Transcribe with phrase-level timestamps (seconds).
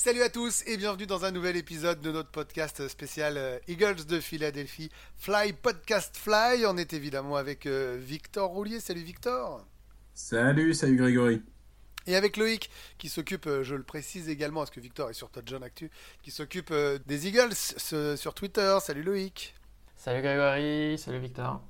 [0.00, 4.06] Salut à tous et bienvenue dans un nouvel épisode de notre podcast spécial euh, Eagles
[4.06, 6.64] de Philadelphie Fly Podcast Fly.
[6.66, 8.78] On est évidemment avec euh, Victor Roulier.
[8.78, 9.66] Salut Victor.
[10.14, 11.42] Salut, salut Grégory.
[12.06, 15.30] Et avec Loïc qui s'occupe, euh, je le précise également, parce que Victor est sur
[15.30, 15.90] Todd John Actu,
[16.22, 16.72] qui s'occupe
[17.06, 17.56] des Eagles
[18.16, 18.78] sur Twitter.
[18.80, 19.52] Salut Loïc.
[19.96, 21.60] Salut Grégory, salut Victor.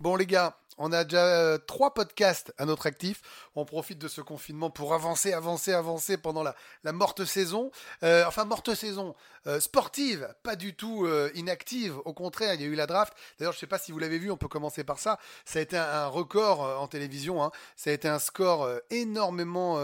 [0.00, 3.22] Bon les gars, on a déjà euh, trois podcasts à notre actif.
[3.54, 7.70] On profite de ce confinement pour avancer, avancer, avancer pendant la, morte saison.
[8.02, 9.14] Euh, enfin, morte saison
[9.46, 11.96] euh, sportive, pas du tout euh, inactive.
[12.04, 13.14] Au contraire, il y a eu la draft.
[13.38, 15.20] D'ailleurs, je ne sais pas si vous l'avez vu, on peut commencer par ça.
[15.44, 17.44] Ça a été un, record euh, en télévision.
[17.44, 17.52] hein.
[17.76, 19.78] Ça a été un score énormément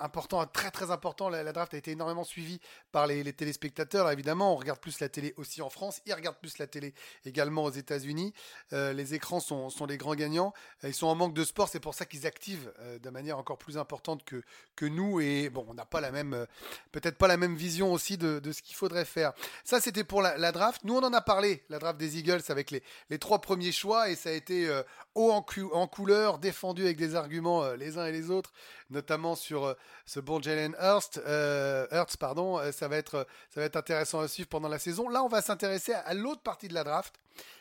[0.00, 1.28] important, très très important.
[1.28, 4.10] La, draft a été énormément suivie par les, téléspectateurs.
[4.10, 6.00] Évidemment, on regarde plus la télé aussi en France.
[6.06, 8.32] Ils regardent plus la télé également aux États-Unis.
[8.72, 10.52] Les écrans sont, sont les grands gagnants.
[10.82, 13.78] Ils sont en manque de sport, c'est pour ça qu'ils activent de manière encore plus
[13.78, 14.42] importante que,
[14.74, 15.20] que nous.
[15.20, 16.46] Et bon, on n'a pas la même,
[16.92, 19.32] peut-être pas la même vision aussi de ce qu'il faudrait faire.
[19.64, 20.82] Ça, c'était pour la, draft.
[20.84, 24.16] Nous, on en a parlé, la draft des Eagles, avec les, trois premiers choix, et
[24.16, 24.82] ça a été euh,
[25.14, 28.52] haut en, en couleur, défendu avec des arguments euh, les uns et les autres,
[28.90, 32.58] notamment sur euh, ce bon Jalen Hurst, euh, Hurts, pardon.
[32.58, 35.08] Euh, ça va être, ça va être intéressant à suivre pendant la saison.
[35.08, 37.14] Là, on va s'intéresser à, l'autre partie de la draft,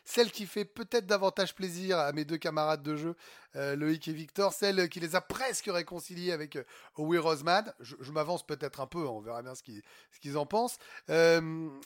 [0.04, 3.16] celle qui fait peut-être davantage plaisir à mes deux camarades de jeu,
[3.56, 6.66] Loïc et Victor, celle qui les a presque réconciliés avec euh,
[6.98, 7.74] Howie Roseman.
[7.80, 9.82] Je, m'avance peut-être un peu, on verra bien ce qu'ils
[10.22, 10.78] qu'ils en pensent.
[11.08, 11.14] Il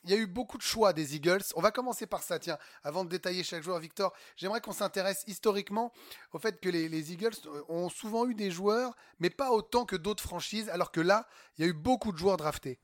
[0.05, 1.43] y a eu beaucoup de choix des Eagles.
[1.55, 3.79] On va commencer par ça, tiens, avant de détailler chaque joueur.
[3.79, 5.93] Victor, j'aimerais qu'on s'intéresse historiquement
[6.33, 7.35] au fait que les, les Eagles
[7.67, 11.65] ont souvent eu des joueurs, mais pas autant que d'autres franchises, alors que là, il
[11.65, 12.79] y a eu beaucoup de joueurs draftés.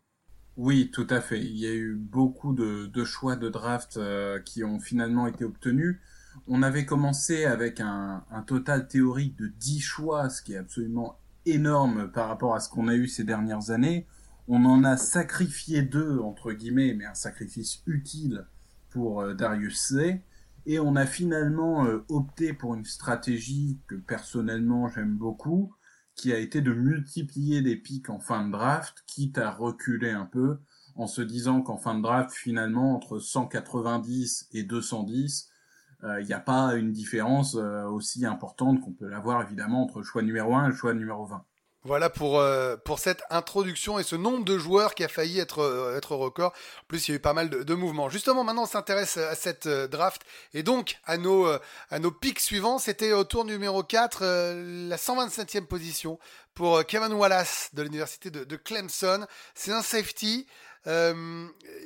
[0.57, 1.39] Oui, tout à fait.
[1.39, 5.99] Il y a eu beaucoup de, choix de draft euh, qui ont finalement été obtenus.
[6.47, 11.19] On avait commencé avec un, un total théorique de 10 choix, ce qui est absolument
[11.45, 14.07] énorme par rapport à ce qu'on a eu ces dernières années.
[14.47, 18.45] On en a sacrifié deux, entre guillemets, mais un sacrifice utile
[18.89, 20.21] pour euh, Darius C.
[20.67, 25.73] Et on a finalement euh, opté pour une stratégie que personnellement j'aime beaucoup,
[26.15, 30.25] qui a été de multiplier les pics en fin de draft, quitte à reculer un
[30.25, 30.59] peu,
[30.95, 35.49] en se disant qu'en fin de draft, finalement, entre 190 et 210,
[36.03, 40.03] euh, il n'y a pas une différence euh, aussi importante qu'on peut l'avoir évidemment entre
[40.03, 41.43] choix numéro 1 et choix numéro 20.
[41.85, 45.59] Voilà pour, euh, pour cette introduction et ce nombre de joueurs qui a failli être,
[45.59, 46.51] euh, être record.
[46.51, 48.09] En plus, il y a eu pas mal de, de mouvements.
[48.09, 50.23] Justement, maintenant, on s'intéresse à cette euh, draft
[50.55, 51.59] et donc à nos, euh,
[51.91, 52.79] à nos pics suivants.
[52.79, 56.17] C'était au tour numéro 4, euh, la 127e position
[56.55, 59.27] pour Kevin Wallace de l'université de, de Clemson.
[59.53, 60.47] C'est un safety.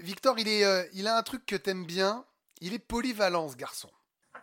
[0.02, 2.24] Victor, il, est, il a un truc que t'aimes bien.
[2.62, 3.90] Il est polyvalent, ce garçon.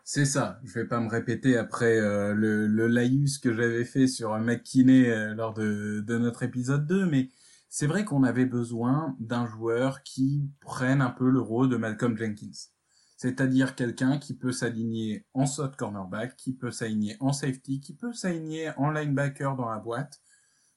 [0.08, 0.60] C'est ça.
[0.62, 5.10] Je vais pas me répéter après euh, le, le laïus que j'avais fait sur McKinney
[5.10, 7.30] euh, lors de, de notre épisode 2, mais
[7.68, 12.16] c'est vrai qu'on avait besoin d'un joueur qui prenne un peu le rôle de Malcolm
[12.16, 12.68] Jenkins.
[13.16, 18.12] C'est-à-dire quelqu'un qui peut s'aligner en slot cornerback, qui peut s'aligner en safety, qui peut
[18.12, 20.20] s'aligner en linebacker dans la boîte.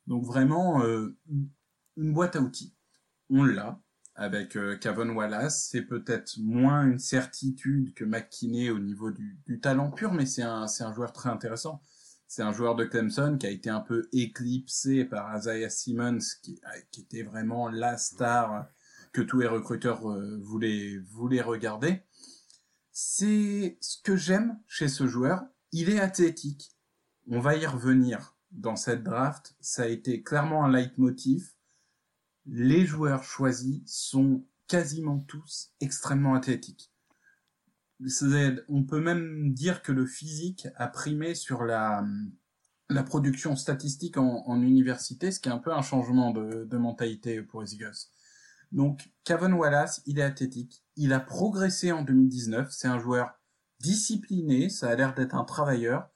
[0.07, 1.15] Donc vraiment euh,
[1.97, 2.75] une boîte à outils.
[3.29, 3.79] On l'a
[4.19, 4.77] avec euh,
[5.15, 5.69] Wallace.
[5.71, 10.67] C'est peut-être moins une certitude que McKinney au niveau du, talent pur, mais c'est un,
[10.93, 11.81] joueur très intéressant.
[12.27, 16.61] C'est un joueur de Clemson qui a été un peu éclipsé par Isaiah Simmons, qui,
[16.91, 18.67] qui était vraiment la star
[19.13, 22.03] que tous les recruteurs euh, voulaient, voulaient regarder.
[22.91, 25.45] C'est ce que j'aime chez ce joueur.
[25.71, 26.75] Il est athlétique.
[27.27, 29.55] On va y revenir dans cette draft.
[29.61, 31.53] Ça a été clairement un leitmotiv
[32.51, 36.91] les joueurs choisis sont quasiment tous extrêmement athlétiques.
[38.69, 42.05] On peut même dire que le physique a primé sur la,
[43.05, 47.41] production statistique en, en université, ce qui est un peu un changement de, de mentalité
[47.41, 48.07] pour les Eagles.
[48.71, 50.83] Donc, Kevin Wallace, il est athlétique.
[50.95, 52.71] Il a progressé en 2019.
[52.71, 53.31] C'est un joueur
[53.79, 54.69] discipliné.
[54.69, 56.09] Ça a l'air d'être un travailleur.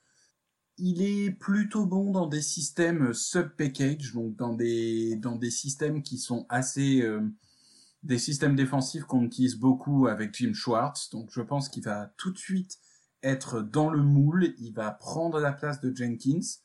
[0.77, 6.17] Il est plutôt bon dans des systèmes sub-package, donc dans des, dans des systèmes qui
[6.17, 7.21] sont assez, euh,
[8.01, 11.09] des systèmes défensifs qu'on utilise beaucoup avec Jim Schwartz.
[11.11, 12.79] Donc je pense qu'il va tout de suite
[13.21, 14.53] être dans le moule.
[14.57, 16.59] Il va prendre la place de Jenkins.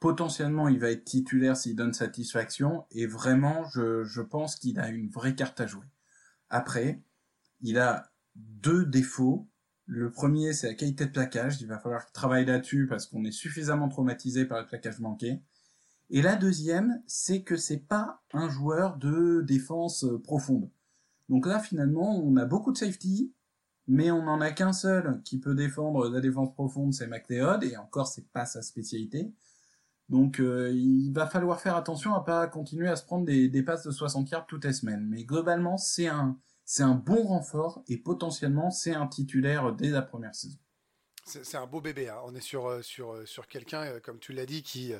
[0.00, 2.86] Potentiellement, il va être titulaire s'il donne satisfaction.
[2.90, 5.86] Et vraiment, je, je pense qu'il a une vraie carte à jouer.
[6.48, 7.02] Après,
[7.60, 9.48] il a deux défauts
[9.86, 11.60] Le premier, c'est la qualité de plaquage.
[11.60, 15.40] Il va falloir travailler là-dessus parce qu'on est suffisamment traumatisé par le plaquage manqué.
[16.10, 20.70] Et la deuxième, c'est que c'est pas un joueur de défense euh, profonde.
[21.28, 23.32] Donc là, finalement, on a beaucoup de safety,
[23.88, 27.76] mais on n'en a qu'un seul qui peut défendre la défense profonde, c'est McLeod, et
[27.76, 29.32] encore, c'est pas sa spécialité.
[30.08, 33.62] Donc euh, il va falloir faire attention à pas continuer à se prendre des, des
[33.62, 35.06] passes de 60 yards toutes les semaines.
[35.08, 40.02] Mais globalement, c'est un, c'est un bon renfort et potentiellement c'est un titulaire dès la
[40.02, 40.58] première saison.
[41.24, 42.08] C'est un beau bébé.
[42.08, 42.16] Hein.
[42.24, 44.92] On est sur, euh, sur, euh, sur quelqu'un, euh, comme tu l'as dit, qui,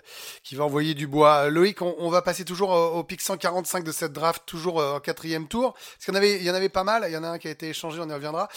[0.44, 1.48] qui va envoyer du bois.
[1.50, 5.72] Loïc, on, va passer toujours au, pic 145 de cette draft, toujours en quatrième tour.
[5.72, 7.04] Parce qu'il y, il y en avait pas mal.
[7.08, 8.48] Il y en a un qui a été échangé, on y reviendra.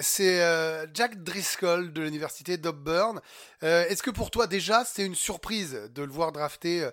[0.00, 3.20] c'est Jack Driscoll de l'université d'Auburn.
[3.62, 6.88] Est-ce que pour toi, déjà, c'est une surprise de le voir drafté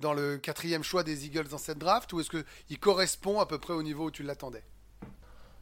[0.00, 2.12] dans le quatrième choix des Eagles dans cette draft?
[2.12, 4.64] Ou est-ce qu'il correspond à peu près au niveau où tu l'attendais?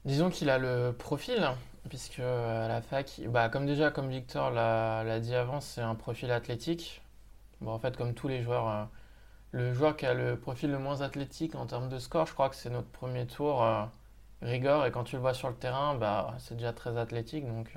[0.04, 1.52] Disons qu'il a le profil
[1.88, 5.94] puisque euh, à la fac, bah, comme déjà, comme Victor l'a dit avant, c'est un
[5.94, 7.02] profil athlétique.
[7.60, 8.84] Bon, en fait, comme tous les joueurs, euh,
[9.52, 12.48] le joueur qui a le profil le moins athlétique en termes de score, je crois
[12.48, 13.84] que c'est notre premier tour, euh,
[14.42, 17.46] Rigor, et quand tu le vois sur le terrain, bah, c'est déjà très athlétique.
[17.46, 17.74] Donc,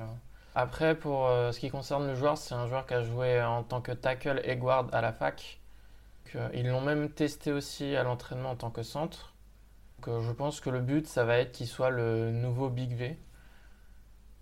[0.56, 3.80] Après, pour ce qui concerne le joueur, c'est un joueur qui a joué en tant
[3.82, 5.60] que tackle et guard à la fac.
[6.54, 9.34] ils l'ont même testé aussi à l'entraînement en tant que centre.
[10.06, 13.18] Donc, je pense que le but, ça va être qu'il soit le nouveau Big V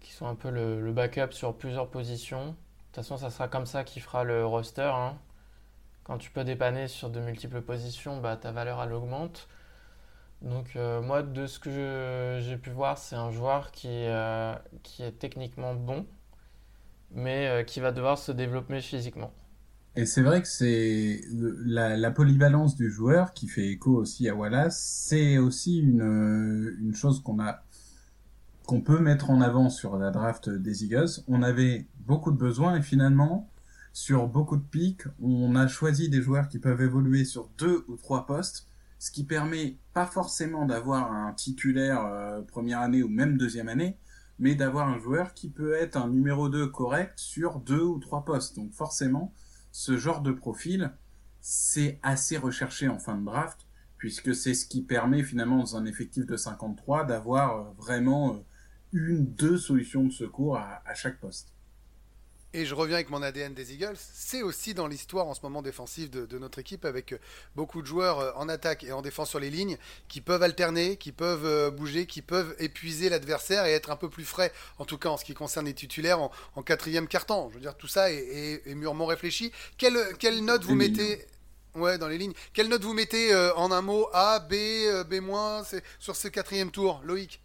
[0.07, 2.45] qui sont un peu le, backup sur plusieurs positions.
[2.45, 4.89] De toute façon, ça sera comme ça qu'il fera le roster.
[4.93, 5.17] Hein.
[6.05, 9.49] Quand tu peux dépanner sur de multiples positions, bah, ta valeur elle augmente.
[10.41, 15.03] Donc euh, moi, de ce que j'ai pu voir, c'est un joueur qui, euh, qui
[15.03, 16.05] est techniquement bon,
[17.11, 19.33] mais euh, qui va devoir se développer physiquement.
[19.97, 21.21] Et c'est vrai que c'est
[21.65, 24.79] la, la, polyvalence du joueur qui fait écho aussi à Wallace.
[24.79, 27.63] C'est aussi une, une chose qu'on a
[28.67, 31.23] qu'on peut mettre en avant sur la draft des Eagles.
[31.29, 33.49] On avait beaucoup de besoins et finalement,
[33.93, 37.95] sur beaucoup de pics, on a choisi des joueurs qui peuvent évoluer sur deux ou
[37.95, 38.67] trois postes,
[38.99, 43.97] ce qui permet pas forcément d'avoir un titulaire euh, première année ou même deuxième année,
[44.37, 48.25] mais d'avoir un joueur qui peut être un numéro 2 correct sur deux ou trois
[48.25, 48.57] postes.
[48.57, 49.33] Donc forcément,
[49.71, 50.91] ce genre de profil,
[51.39, 53.59] c'est assez recherché en fin de draft,
[53.97, 58.37] puisque c'est ce qui permet finalement dans un effectif de 53 d'avoir euh, vraiment euh,
[58.93, 61.53] une, deux solutions de secours à, chaque poste.
[62.53, 65.61] Et je reviens avec mon ADN des Eagles, c'est aussi dans l'histoire en ce moment
[65.61, 67.19] défensive de, notre équipe avec euh,
[67.55, 70.95] beaucoup de joueurs euh, en attaque et en défense sur les lignes qui peuvent alterner,
[70.95, 74.85] qui peuvent euh, bouger, qui peuvent épuiser l'adversaire et être un peu plus frais, en
[74.85, 77.49] tout cas en ce qui concerne les titulaires en, quatrième carton.
[77.49, 79.51] Je veux dire, tout ça est, mûrement réfléchi.
[79.77, 81.25] Quelle, quelle note vous mettez
[81.75, 82.33] Ouais, dans les lignes.
[82.53, 84.53] Quelle note vous mettez en un mot A, B,
[85.07, 85.63] B-,
[85.99, 87.39] sur ce quatrième tour, Loïc?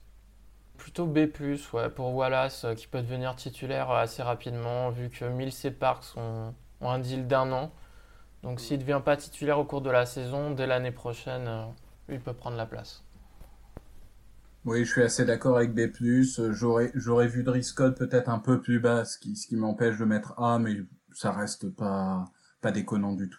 [0.82, 1.28] Plutôt B+,
[1.74, 5.70] ouais, pour Wallace, euh, qui peut devenir titulaire euh, assez rapidement, vu que Mills et
[5.70, 7.72] Parks ont, un deal d'un an.
[8.42, 11.64] Donc s'il ne devient pas titulaire au cours de la saison, dès l'année prochaine, euh,
[12.08, 13.04] il peut prendre la place.
[14.64, 15.88] Oui, je suis assez d'accord avec B+.
[16.50, 20.58] J'aurais, j'aurais vu Driscoll peut-être un peu plus bas, ce qui, m'empêche de mettre A,
[20.58, 20.78] mais
[21.12, 22.24] ça reste pas,
[22.60, 23.38] pas déconnant du tout.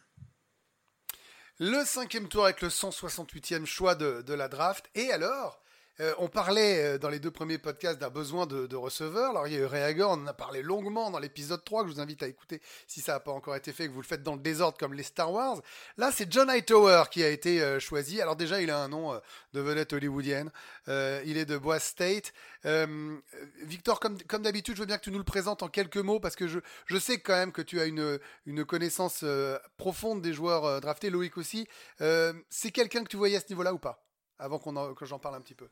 [1.60, 4.89] Le cinquième tour avec le 168e choix de, de la draft.
[4.96, 5.62] Et alors,
[6.00, 9.29] euh, on parlait euh, dans les deux premiers podcasts d'un besoin de, receveur.
[9.29, 11.89] Alors, il y a eu Reagor, on en a parlé longuement dans l'épisode 3, que
[11.89, 14.08] je vous invite à écouter si ça n'a pas encore été fait, que vous le
[14.08, 15.62] faites dans le désordre comme les Star Wars.
[15.98, 18.20] Là, c'est John Hightower qui a été euh, choisi.
[18.22, 19.13] Alors, déjà, il a un nom
[19.53, 20.51] de vedette hollywoodienne.
[20.88, 22.34] il est de Boise State.
[23.62, 26.36] Victor, comme, d'habitude, je veux bien que tu nous le présentes en quelques mots parce
[26.36, 29.24] que je, sais quand même que tu as une, une connaissance
[29.77, 31.67] profonde des joueurs draftés, Loïc aussi.
[32.00, 34.03] c'est quelqu'un que tu voyais à ce niveau-là ou pas
[34.39, 35.70] Avant qu'on que j'en parle un petit peu?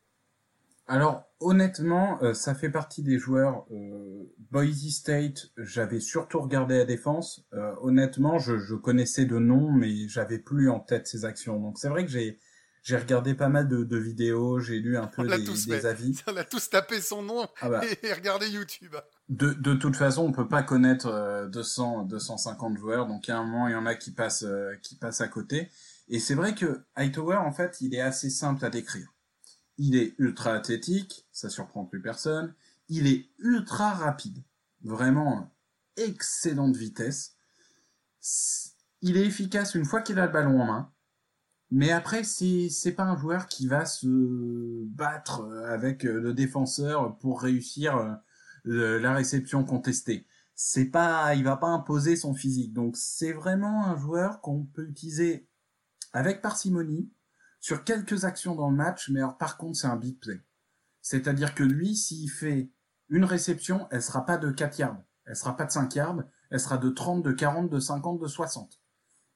[0.91, 5.47] Alors honnêtement, euh, ça fait partie des joueurs euh, Boise State.
[5.55, 7.45] J'avais surtout regardé la défense.
[7.53, 11.57] Euh, honnêtement, je, connaissais de nom, mais j'avais plus en tête ses actions.
[11.61, 12.39] Donc c'est vrai que j'ai
[12.83, 16.19] j'ai regardé pas mal de, vidéos, j'ai lu un peu des, avis.
[16.27, 17.81] On a tous tapé son nom ah bah.
[18.03, 18.95] et regardé YouTube.
[19.29, 23.67] De, de toute façon, on peut pas connaître 200 250 joueurs, donc à un moment
[23.67, 24.47] il y en a qui passent
[24.81, 25.69] qui passent à côté.
[26.09, 29.10] Et c'est vrai que Hightower en fait, il est assez simple à décrire.
[29.83, 32.53] Il est ultra athlétique, ça surprend plus personne.
[32.87, 34.43] Il est ultra rapide,
[34.83, 35.51] vraiment
[35.97, 37.35] excellente vitesse.
[39.01, 40.93] Il est efficace une fois qu'il a le ballon en main.
[41.71, 47.41] Mais après, c'est, c'est pas un joueur qui va se battre avec le défenseur pour
[47.41, 48.19] réussir
[48.67, 50.27] euh, la réception contestée.
[50.53, 52.71] C'est pas, il va pas imposer son physique.
[52.71, 55.49] Donc c'est vraiment un joueur qu'on peut utiliser
[56.13, 57.09] avec parcimonie,
[57.61, 60.41] sur quelques actions dans le match, mais alors, par contre, c'est un big play.
[61.01, 62.71] C'est-à-dire que lui, s'il fait
[63.07, 66.59] une réception, elle sera pas de 4 yards, elle sera pas de 5 yards, elle
[66.59, 68.79] sera de 30, de 40, de 50, de 60.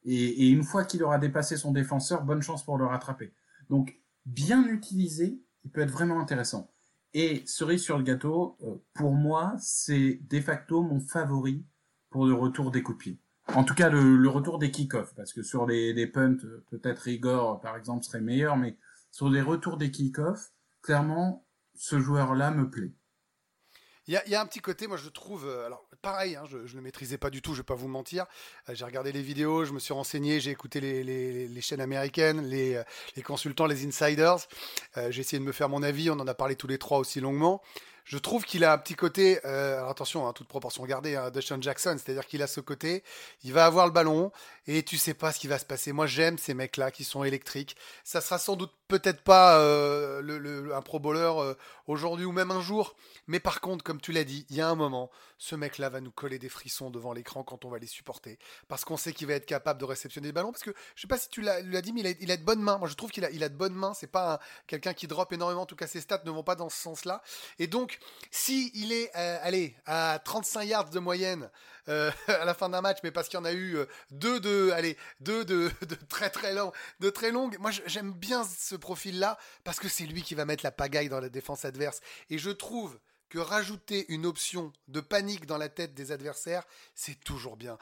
[0.04, 3.34] Et, une fois qu'il aura dépassé son défenseur, bonne chance pour le rattraper.
[3.70, 6.72] Donc, bien utilisé, il peut être vraiment intéressant.
[7.14, 11.66] Et cerise sur le gâteau, euh, pour moi, c'est de facto mon favori
[12.10, 13.20] pour le retour des coups de pied.
[13.54, 16.38] En tout cas, le, retour des kick-offs, parce que sur les, les punts,
[16.72, 18.78] peut-être Igor, par exemple, serait meilleur, mais
[19.12, 22.92] sur les retours des kick-offs, clairement, ce joueur-là me plaît.
[24.08, 26.76] Il y, a, un petit côté, moi je trouve, euh, alors pareil, hein, je ne
[26.76, 28.28] le maîtrisais pas du tout, je vais pas vous mentir.
[28.70, 32.76] Euh, j'ai regardé les vidéos, je me suis renseigné, j'ai écouté les, chaînes américaines, les,
[32.76, 32.84] euh,
[33.24, 34.38] consultants, les insiders.
[35.10, 37.20] j'ai essayé de me faire mon avis, on en a parlé tous les trois aussi
[37.20, 37.64] longuement.
[38.06, 41.60] Je trouve qu'il a un petit côté, alors attention, hein, toute proportion gardée, hein, Deshaun
[41.62, 43.04] Jackson, c'est-à-dire qu'il a ce côté,
[43.44, 44.32] il va avoir le ballon
[44.68, 45.92] et tu sais pas ce qui va se passer.
[45.92, 47.76] Moi j'aime ces mecs-là qui sont électriques.
[48.04, 49.58] Ça sera sans doute peut-être pas
[50.22, 51.32] le, un pro bowler
[51.88, 52.96] aujourd'hui ou même un jour,
[53.28, 56.00] mais par contre, comme tu l'as dit, il y a un moment, ce mec-là va
[56.00, 58.38] nous coller des frissons devant l'écran quand on va les supporter.
[58.68, 60.52] Parce qu'on sait qu'il va être capable de réceptionner des ballons.
[60.52, 62.78] Parce que je sais pas si tu l'as dit, mais il a, de bonnes mains.
[62.78, 63.94] Moi, je trouve qu'il a, il a de bonnes mains.
[63.94, 65.62] C'est pas quelqu'un qui drop énormément.
[65.62, 67.22] En tout cas, ses stats ne vont pas dans ce sens-là.
[67.60, 67.95] Et donc,
[68.32, 71.50] si il est, euh, à 35 yards de moyenne,
[71.88, 74.40] euh, à la fin d'un match, mais parce qu'il y en a eu euh, deux
[74.40, 75.72] de, allez, deux de,
[76.10, 77.58] très très de très longues.
[77.60, 81.20] Moi, j'aime bien ce profil-là parce que c'est lui qui va mettre la pagaille dans
[81.20, 82.02] la défense adverse.
[82.30, 83.00] Et je trouve
[83.30, 86.64] que rajouter une option de panique dans la tête des adversaires,
[86.94, 87.78] c'est toujours bien.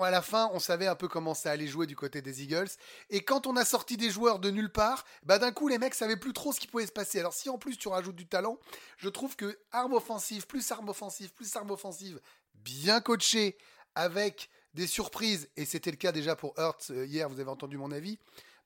[0.00, 2.70] à la fin, on savait un peu comment ça allait jouer du côté des Eagles.
[3.10, 5.94] Et quand on a sorti des joueurs de nulle part, bah d'un coup, les mecs
[5.94, 7.20] savaient plus trop ce qui pouvait se passer.
[7.20, 8.58] Alors si en plus tu rajoutes du talent,
[8.96, 12.20] je trouve que arme offensive, plus arme offensive, plus arme offensive,
[12.54, 13.56] bien coachée,
[13.94, 17.76] avec des surprises, et c'était le cas déjà pour Hurts euh, hier, vous avez entendu
[17.76, 18.18] mon avis,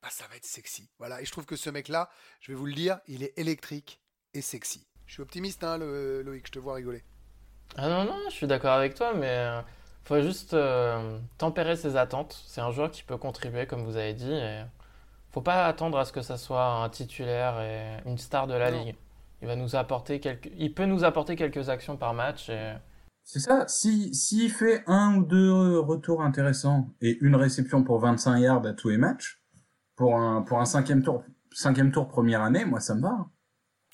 [0.03, 0.89] bah ça va être sexy.
[0.99, 4.01] Voilà, et je trouve que ce mec-là, je vais vous le dire, il est électrique
[4.35, 4.87] et sexy.
[5.07, 7.03] Je suis optimiste, hein, Loïc, je te vois rigoler.
[7.77, 9.61] Ah non, non, je suis d'accord avec toi, mais il euh,
[10.05, 12.43] faut juste euh, tempérer ses attentes.
[12.47, 14.33] C'est un joueur qui peut contribuer, comme vous avez dit.
[14.33, 14.63] Et
[15.33, 18.71] faut pas attendre à ce que ça soit un titulaire et une star de la
[18.71, 18.97] ligue.
[19.43, 22.49] Il va nous apporter quelques, il peut nous apporter quelques actions par match.
[22.49, 22.75] Et...
[23.23, 23.69] C'est ça.
[23.69, 28.73] Si s'il fait un ou deux retours intéressants et une réception pour 25 yards à
[28.73, 29.43] tous les matchs
[29.95, 31.23] pour un pour un cinquième tour
[31.53, 33.27] cinquième tour première année, moi ça me va.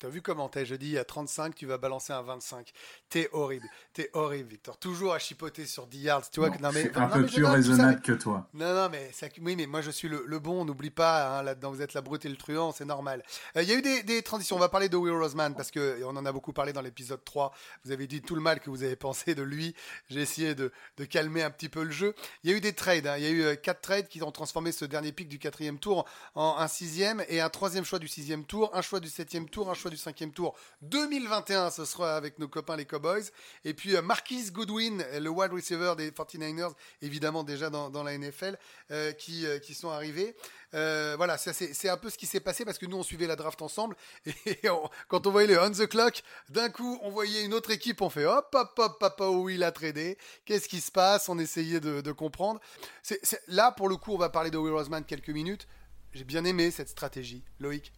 [0.03, 2.73] T'as vu comment t'es Je dis à 35, tu vas balancer un 25.
[3.07, 3.65] T'es horrible.
[3.93, 4.77] T'es horrible, Victor.
[4.77, 6.29] Toujours à chipoter sur 10 yards.
[6.29, 8.49] Tu vois non, mais, un peu plus raisonnable que toi.
[8.53, 10.65] Non, non, mais ça, oui, mais moi je suis le, bon.
[10.65, 13.23] N'oublie pas, hein, là-dedans, vous êtes la brute et le truand, c'est normal.
[13.55, 14.57] Euh, il y a eu des, transitions.
[14.57, 17.23] On va parler de Will Roseman parce que on en a beaucoup parlé dans l'épisode
[17.23, 17.53] 3.
[17.85, 19.73] Vous avez dit tout le mal que vous avez pensé de lui.
[20.09, 20.73] J'ai essayé de,
[21.09, 22.13] calmer un petit peu le jeu.
[22.43, 23.07] Il y a eu des trades.
[23.07, 23.15] Hein.
[23.19, 25.79] Il y a eu 4 euh, trades qui ont transformé ce dernier pic du quatrième
[25.79, 26.03] tour
[26.35, 29.71] en un sixième et un troisième choix du sixième tour, un choix du septième tour,
[29.71, 31.69] un choix du cinquième tour 2021.
[31.71, 33.23] Ce sera avec nos copains les Cowboys.
[33.63, 38.57] Et puis euh, Marquis Goodwin, le wide receiver des 49ers, évidemment déjà dans, la NFL,
[38.91, 40.35] euh, qui, euh, qui sont arrivés.
[40.71, 43.61] voilà, c'est un peu ce qui s'est passé parce que nous on suivait la draft
[43.61, 43.95] ensemble
[44.45, 44.59] et
[45.07, 48.09] quand on voyait les on the clock, d'un coup on voyait une autre équipe, on
[48.09, 51.79] fait hop hop hop papa où il a tradé, qu'est-ce qui se passe, on essayait
[51.79, 52.59] de, comprendre.
[53.03, 55.67] c'est là pour le coup on va parler de Will Roseman quelques minutes.
[56.13, 57.91] J'ai bien aimé cette stratégie, Loïc?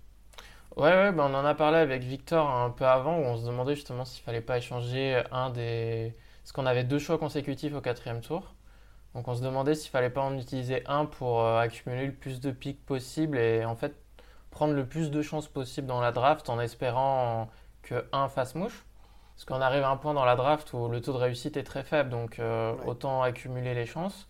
[0.75, 3.45] Ouais, ouais bah, on en a parlé avec Victor un peu avant, où on se
[3.45, 6.13] demandait justement s'il fallait pas échanger un des.
[6.43, 8.53] Parce qu'on avait deux choix consécutifs au quatrième tour.
[9.13, 12.41] Donc on se demandait s'il fallait pas en utiliser un pour euh, accumuler le plus
[12.41, 13.95] de pics possible et en fait
[14.51, 17.49] prendre le plus de chances possible dans la draft en espérant
[17.81, 18.85] que un fasse mouche.
[19.35, 21.63] Parce qu'on arrive à un point dans la draft où le taux de réussite est
[21.63, 24.27] très faible, donc euh, autant accumuler les chances.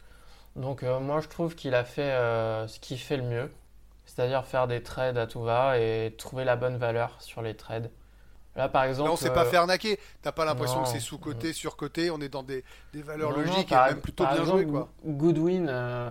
[0.55, 2.11] Donc euh, moi je trouve qu'il a fait
[2.67, 3.51] ce qu'il fait le mieux,
[4.05, 7.89] c'est-à-dire faire des trades à tout va et trouver la bonne valeur sur les trades.
[8.55, 9.07] Là, par exemple.
[9.07, 9.99] Là, on ne s'est pas euh, fait arnaquer.
[10.21, 12.09] T'as pas l'impression que c'est sous-côté, sur-côté.
[12.09, 14.65] On est dans des, des valeurs logiques et même plutôt bien joué.
[14.65, 14.89] Quoi.
[15.05, 16.09] Goodwin, euh,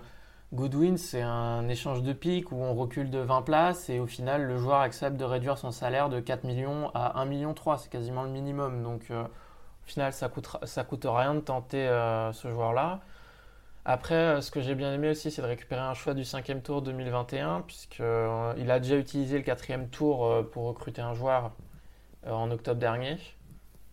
[0.53, 4.43] Goodwin c'est un échange de pics où on recule de 20 places et au final,
[4.43, 7.79] le joueur accepte de réduire son salaire de 4 millions à 1 million 3.
[7.79, 8.83] C'est quasiment le minimum.
[8.83, 11.87] Donc, euh, au final, ça coûte, ça coûte rien de tenter
[12.33, 12.99] ce joueur-là.
[13.87, 16.63] Après, euh, ce que j'ai bien aimé aussi, c'est de récupérer un choix du cinquième
[16.63, 21.51] tour 2021, puisqu'il euh, a déjà utilisé le quatrième tour euh, pour recruter un joueur
[22.25, 23.17] en octobre dernier.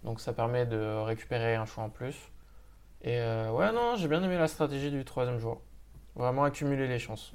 [0.02, 2.16] Donc ça permet de récupérer un choix en plus.
[3.02, 5.60] Et ouais, non, j'ai bien aimé la stratégie du troisième jour.
[6.14, 7.34] Vraiment accumuler les chances.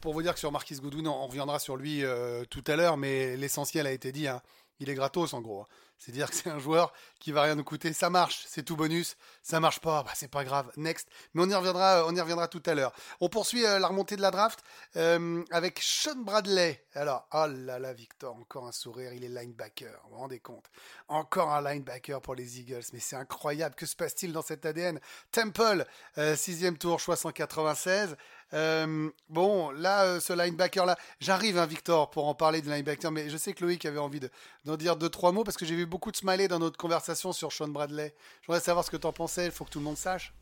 [0.00, 2.02] Pour vous dire que sur Marquis Goodwin, on reviendra sur lui
[2.50, 4.26] tout à l'heure, mais l'essentiel a été dit.
[4.26, 4.40] Hein.
[4.80, 5.66] Il est gratos en gros.
[6.00, 6.04] Hein.
[6.04, 7.92] C'est dire que c'est un joueur qui va rien nous coûter.
[7.92, 9.16] Ça marche, c'est tout bonus.
[9.42, 10.70] Ça marche pas, bah, c'est pas grave.
[10.76, 11.08] Next.
[11.34, 12.92] Mais on y reviendra, on y reviendra tout à l'heure.
[13.20, 14.60] On poursuit euh, la remontée de la draft
[14.96, 16.82] euh, avec Sean Bradley.
[16.94, 19.12] Alors, oh là là, Victor, encore un sourire.
[19.12, 20.00] Il est linebacker.
[20.04, 20.70] Vous vous rendez compte?
[21.08, 22.84] Encore un linebacker pour les Eagles.
[22.92, 23.74] Mais c'est incroyable.
[23.74, 25.00] Que se passe-t-il dans cet ADN
[25.32, 25.86] Temple,
[26.18, 28.16] euh, sixième tour, choix 196.
[28.52, 33.28] Euh, bon, là, euh, ce linebacker-là, j'arrive, hein, Victor, pour en parler de linebacker, mais
[33.28, 34.20] je sais que Loïc avait envie
[34.64, 37.32] d'en dire deux, trois mots parce que j'ai vu beaucoup de smiley dans notre conversation
[37.32, 38.14] sur Sean Bradley.
[38.42, 40.32] Je voudrais savoir ce que tu en pensais, il faut que tout le monde sache.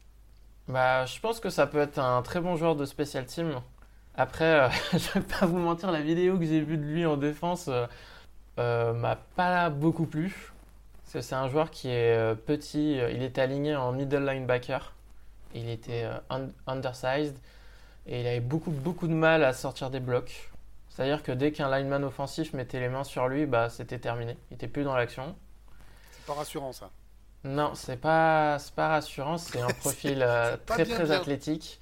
[0.69, 3.61] Bah, je pense que ça peut être un très bon joueur de special team.
[4.17, 7.17] Après, euh, je vais pas vous mentir, la vidéo que j'ai vue de lui en
[7.17, 7.71] défense
[8.57, 10.53] m'a pas beaucoup plu.
[11.05, 14.95] Parce que c'est un joueur qui est petit, il était aligné en middle linebacker.
[15.55, 16.07] Il était
[16.67, 17.39] undersized.
[18.09, 20.51] Et il avait beaucoup, beaucoup de mal à sortir des blocs.
[20.89, 24.37] C'est-à-dire que dès qu'un lineman offensif mettait les mains sur lui, bah, c'était terminé.
[24.51, 25.37] Il n'était plus dans l'action.
[26.13, 26.91] C'est pas rassurant ça.
[27.45, 29.37] Non, c'est pas, pas rassurant.
[29.37, 31.81] C'est un profil euh, très très athlétique.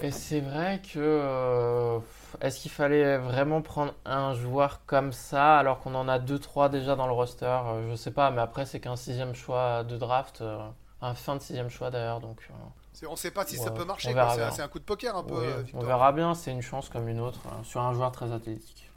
[0.00, 1.98] Et c'est vrai que euh,
[2.40, 6.68] est-ce qu'il fallait vraiment prendre un joueur comme ça alors qu'on en a deux trois
[6.70, 7.44] déjà dans le roster?
[7.44, 10.42] Euh, Je sais pas, mais après c'est qu'un sixième choix de draft,
[11.02, 12.48] un fin de sixième choix d'ailleurs, donc
[13.06, 14.14] on ne sait pas si ça peut marcher.
[14.54, 15.34] C'est un coup de poker un peu.
[15.34, 16.34] Euh, on verra bien.
[16.34, 18.90] C'est une chance comme une autre euh, sur un joueur très athlétique.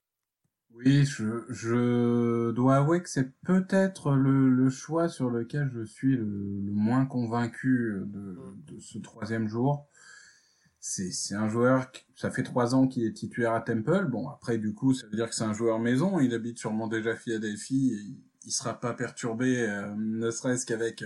[0.74, 7.06] Oui, je, dois avouer que c'est peut-être le, choix sur lequel je suis le, moins
[7.06, 8.38] convaincu de,
[8.80, 9.88] ce troisième jour.
[10.82, 14.06] C'est un joueur, ça fait trois ans qu'il est titulaire à Temple.
[14.06, 16.20] Bon, après, du coup, ça veut dire que c'est un joueur maison.
[16.20, 17.94] Il habite sûrement déjà Philadelphie.
[17.94, 18.02] Et
[18.44, 21.04] il, ne sera pas perturbé, euh, ne serait-ce qu'avec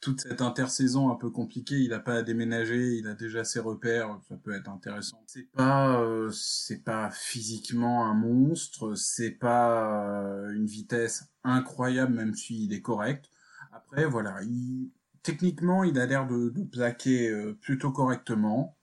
[0.00, 3.60] toute cette intersaison un peu compliquée, il n'a pas à déménager, il a déjà ses
[3.60, 5.22] repères, ça peut être intéressant.
[5.26, 12.34] C'est pas, euh, c'est pas physiquement un monstre, c'est pas euh, une vitesse incroyable même
[12.34, 13.26] s'il est correct.
[13.72, 14.90] Après voilà, il,
[15.22, 18.78] techniquement il a l'air de, plaquer euh, plutôt correctement.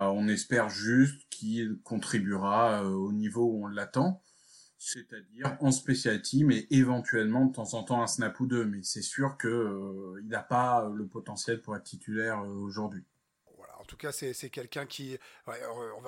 [0.00, 4.20] on espère juste qu'il contribuera au niveau où on l'attend
[4.84, 8.82] c'est-à-dire en special team et éventuellement de temps en temps un snap ou deux, mais
[8.82, 13.04] c'est sûr que euh, n'a pas le potentiel pour être titulaire euh, aujourd'hui.
[13.80, 15.60] En tout cas, c'est quelqu'un qui, ouais,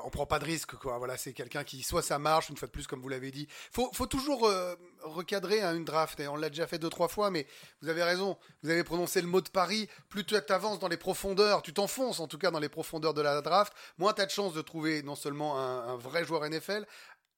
[0.02, 0.72] on, prend pas de risque.
[0.82, 3.48] Voilà, c'est quelqu'un qui, soit ça marche, une fois de plus, comme vous l'avez dit.
[3.70, 6.18] Faut, faut toujours euh, recadrer hein, une draft.
[6.20, 7.46] Et on l'a déjà fait deux, trois fois, mais
[7.82, 8.38] vous avez raison.
[8.62, 9.90] Vous avez prononcé le mot de Paris.
[10.08, 13.20] Plus tu avances dans les profondeurs, tu t'enfonces en tout cas dans les profondeurs de
[13.20, 16.86] la draft, moins tu as de chances de trouver non seulement un vrai joueur NFL,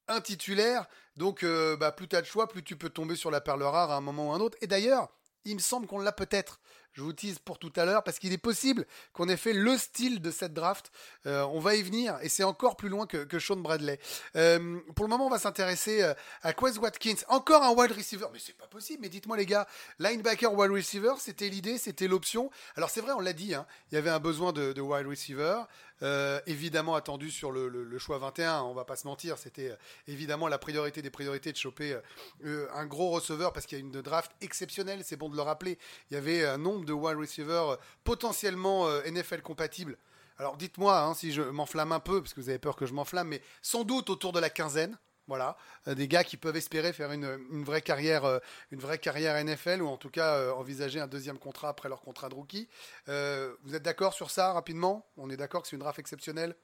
[0.09, 0.87] un titulaire.
[1.16, 3.62] Donc, euh, bah, plus tu as de choix, plus tu peux tomber sur la perle
[3.62, 4.57] rare à un moment ou un autre.
[4.61, 5.09] Et d'ailleurs,
[5.44, 6.61] il me semble qu'on l'a peut-être.
[6.92, 9.77] Je vous tease pour tout à l'heure parce qu'il est possible qu'on ait fait le
[9.79, 10.90] style de cette draft.
[11.27, 14.01] Euh, on va y venir et c'est encore plus loin que, Sean Bradley.
[14.35, 16.03] Euh, pour le moment, on va s'intéresser
[16.42, 17.23] à Quez Watkins.
[17.29, 18.27] Encore un wide receiver.
[18.33, 19.03] Mais c'est pas possible.
[19.03, 19.68] Mais dites-moi, les gars,
[20.01, 22.51] linebacker, wide receiver, c'était l'idée, c'était l'option.
[22.75, 25.62] Alors, c'est vrai, on l'a dit, hein, il y avait un besoin de wide receiver.
[26.02, 30.46] Euh, évidemment attendu sur le, choix 21, on va pas se mentir, c'était euh, évidemment
[30.46, 31.98] la priorité des priorités de choper
[32.44, 35.42] euh, un gros receveur parce qu'il y a une draft exceptionnelle, c'est bon de le
[35.42, 35.78] rappeler.
[36.11, 39.98] Il y avait un nombre de wide receivers potentiellement NFL compatibles.
[40.38, 42.94] Alors dites-moi hein, si je m'enflamme un peu, parce que vous avez peur que je
[42.94, 44.96] m'enflamme, mais sans doute autour de la quinzaine.
[45.28, 48.38] Voilà, euh, des gars qui peuvent espérer faire une, vraie carrière, euh,
[48.70, 52.00] une vraie carrière NFL ou en tout cas euh, envisager un deuxième contrat après leur
[52.00, 52.66] contrat de rookie.
[53.06, 55.06] vous êtes d'accord sur ça rapidement?
[55.18, 56.56] On est d'accord que c'est une draft exceptionnelle?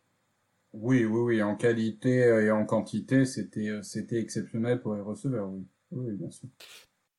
[0.72, 1.42] Oui, oui, oui.
[1.42, 5.48] En qualité et en quantité, c'était c'était exceptionnel pour les receveurs.
[5.50, 6.48] Oui, oui, bien sûr.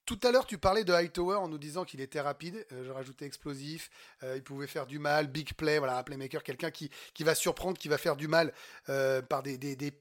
[0.05, 2.63] Tout à l'heure, tu parlais de Hightower en nous disant qu'il était rapide.
[2.71, 3.89] Euh, je rajoutais explosif.
[4.21, 5.27] Euh, il pouvait faire du mal.
[5.27, 6.91] Big play, voilà, un playmaker, quelqu'un qui,
[7.21, 8.53] va surprendre, qui va faire du mal
[8.89, 9.57] euh, par des,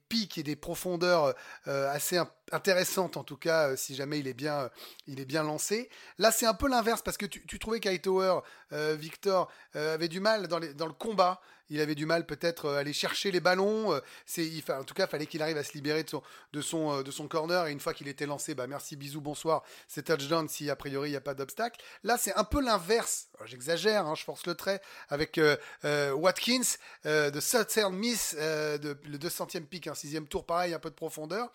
[0.09, 2.21] pics et des profondeurs assez
[2.53, 4.71] intéressantes, en tout cas, si jamais il est bien,
[5.07, 5.89] il est lancé.
[6.19, 8.41] Là, c'est un peu l'inverse parce que tu, tu trouvais qu'Hightower,
[8.73, 13.31] Victor, avait du mal dans le combat il avait du mal peut-être à aller chercher
[13.31, 14.01] les ballons.
[14.27, 16.23] C'est, en tout cas, fallait qu'il arrive à se libérer de son,
[16.53, 17.67] de son, de son corner.
[17.67, 21.11] Et une fois qu'il était lancé, bah merci, bisous, bonsoir c'est touchdown si a priori
[21.11, 21.81] il n'y a pas d'obstacle.
[22.03, 23.29] Là, c'est un peu l'inverse.
[23.45, 26.63] J'exagère, hein, je force le trait avec euh, euh, Watkins
[27.07, 30.95] euh, de Southern Miss, de, le 200e pick, un sixième tour, pareil, un peu de
[30.95, 31.53] profondeur.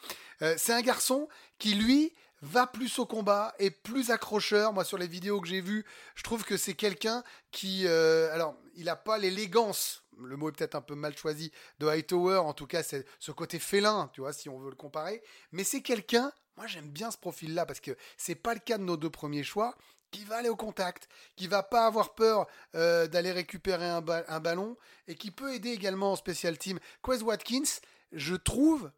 [0.58, 4.74] c'est un garçon qui, lui, va plus au combat, et plus accrocheur.
[4.74, 7.88] Moi, sur les vidéos que j'ai vues, je trouve que c'est quelqu'un qui...
[7.88, 11.50] alors, il n'a pas l'élégance le mot est peut-être un peu mal choisi,
[11.80, 14.76] de Hightower, en tout cas, c'est ce côté félin, tu vois, si on veut le
[14.76, 15.24] comparer.
[15.54, 18.84] Mais c'est quelqu'un moi, j'aime bien ce profil-là parce que c'est pas le cas de
[18.84, 19.78] nos deux premiers choix
[20.12, 24.76] qui va aller au contact, qui va pas avoir peur euh, d'aller récupérer un, ballon
[25.08, 26.78] et qui peut aider également en special team.
[27.02, 27.80] Quez Watkins,
[28.12, 28.92] je trouve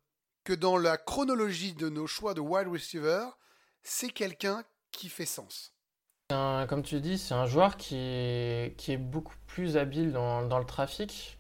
[0.44, 3.26] que dans la chronologie de nos choix de wide receiver,
[3.84, 5.74] c'est quelqu'un qui fait sens.
[6.30, 11.38] comme tu dis, c'est un joueur qui est, beaucoup plus habile dans, le trafic.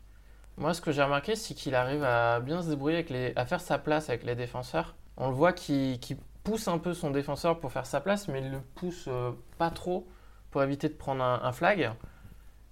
[0.57, 3.77] Moi, ce que j'ai remarqué, c'est qu'il arrive à bien se débrouiller, à faire sa
[3.77, 4.95] place avec les défenseurs.
[5.17, 5.97] On le voit qui
[6.43, 9.69] pousse un peu son défenseur pour faire sa place, mais il le pousse euh, pas
[9.69, 10.07] trop
[10.49, 11.91] pour éviter de prendre un, flag.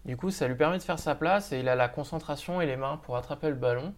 [0.06, 2.66] Du coup, ça lui permet de faire sa place et il a la concentration et
[2.66, 3.94] les mains pour attraper le ballon.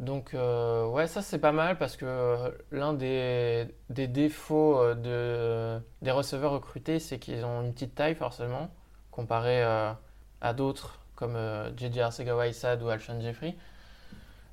[0.00, 6.10] Donc, euh, ouais, ça c'est pas mal parce que euh, l'un des, défauts de, des
[6.10, 8.70] receveurs recrutés, c'est qu'ils ont une petite taille forcément,
[9.10, 11.36] comparé à d'autres comme
[11.76, 13.54] JJ Arcega-Whiteside ou Alshon Jeffrey.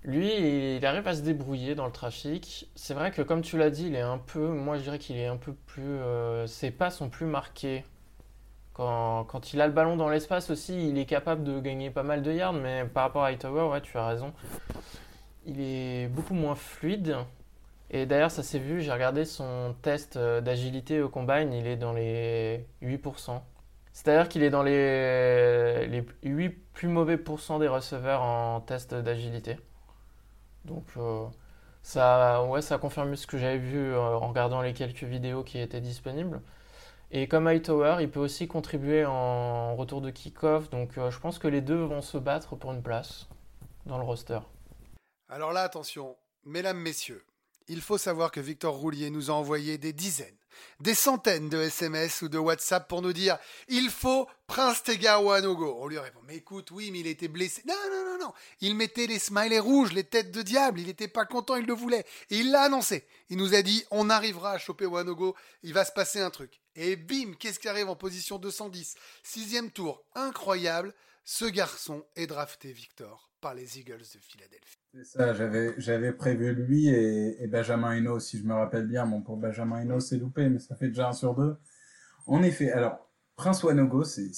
[0.04, 2.70] Lui, il arrive à se débrouiller dans le trafic.
[2.76, 4.48] C'est vrai que, comme tu l'as dit, il est un peu.
[4.48, 5.84] Moi, je dirais qu'il est un peu plus.
[5.84, 7.84] Euh, ses pas sont plus marqués.
[8.74, 12.04] Quand, quand il a le ballon dans l'espace aussi, il est capable de gagner pas
[12.04, 14.34] mal de yards, mais par rapport à Hightower, ouais, tu as raison.
[15.48, 17.16] Il est beaucoup moins fluide.
[17.90, 21.78] Et d'ailleurs, ça s'est vu, j'ai regardé son test euh, d'agilité au combine, il est
[21.78, 23.42] dans les 8%.
[23.94, 29.58] C'est-à-dire qu'il est dans les, les 8 plus mauvais pourcents des receveurs en test d'agilité.
[30.66, 31.26] Donc euh,
[31.82, 35.60] ça, ouais, ça confirme ce que j'avais vu euh, en regardant les quelques vidéos qui
[35.60, 36.42] étaient disponibles.
[37.12, 40.70] Et comme Hightower, il peut aussi contribuer en retour de kick-off.
[40.70, 43.30] Donc je pense que les deux vont se battre pour une place
[43.86, 44.40] dans le roster.
[45.30, 47.26] Alors là, attention, mesdames, messieurs,
[47.68, 50.38] il faut savoir que Victor Roulier nous a envoyé des dizaines,
[50.80, 53.38] des centaines de SMS ou de WhatsApp pour nous dire
[53.68, 55.78] il faut Prince Tega Wanogo.
[55.82, 57.62] On lui répond mais écoute, oui, mais il était blessé.
[57.68, 58.34] Non, non, non, non.
[58.62, 60.80] Il mettait les smileys rouges, les têtes de diable.
[60.80, 62.06] Il n'était pas content, il le voulait.
[62.30, 63.06] Et il l'a annoncé.
[63.30, 66.62] Il nous a dit on arrivera à choper Wanogo, il va se passer un truc.
[66.76, 70.94] Et bim, qu'est-ce qui arrive en position 210 Sixième tour, incroyable.
[71.26, 74.80] Ce garçon est drafté, Victor, par les Eagles de Philadelphie.
[74.94, 75.34] C'est ça,
[75.78, 79.06] j'avais, prévu lui et, Benjamin Hino, si je me rappelle bien.
[79.06, 81.58] Bon, pour Benjamin Hino, c'est loupé, mais ça fait déjà un sur deux.
[82.26, 84.32] En effet, alors, Prince Wanogo, c'est,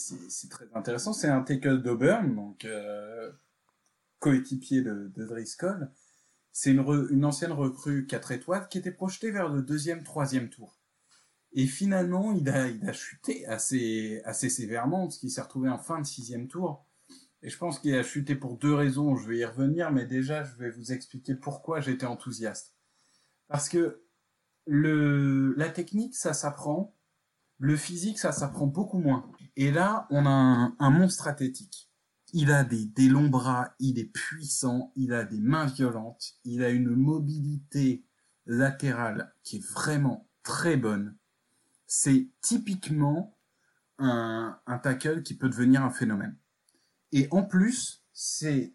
[0.49, 1.13] très intéressant.
[1.13, 3.31] C'est un tackle d'Auburn, donc euh,
[4.19, 5.89] coéquipier de, Driscoll.
[6.51, 10.77] C'est une, ancienne recrue 4 étoiles qui était projetée vers le deuxième, troisième tour.
[11.53, 16.05] Et finalement, il a, chuté assez, assez sévèrement, parce qu'il s'est retrouvé en fin de
[16.05, 16.85] sixième tour.
[17.41, 20.43] Et je pense qu'il a chuté pour deux raisons, je vais y revenir, mais déjà
[20.43, 22.75] je vais vous expliquer pourquoi j'étais enthousiaste.
[23.47, 24.03] Parce que
[24.65, 26.95] le, la technique, ça s'apprend,
[27.57, 29.31] le physique, ça s'apprend beaucoup moins.
[29.55, 31.89] Et là, on a un, monstre athlétique.
[32.33, 36.63] Il a des, des longs bras, il est puissant, il a des mains violentes, il
[36.63, 38.05] a une mobilité
[38.45, 41.17] latérale qui est vraiment très bonne.
[41.87, 43.37] C'est typiquement
[43.97, 46.37] un, un tackle qui peut devenir un phénomène.
[47.11, 48.73] Et en plus, c'est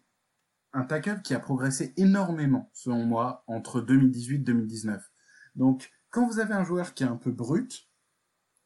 [0.73, 5.11] un tackle qui a progressé énormément, selon moi, entre 2018 et 2019.
[5.55, 7.89] Donc, quand vous avez un joueur qui est un peu brut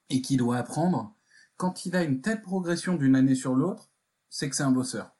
[0.09, 1.15] et qui doit apprendre,
[1.57, 3.91] quand il a une telle progression d'une année sur l'autre,
[4.29, 5.15] c'est que c'est un bosseur.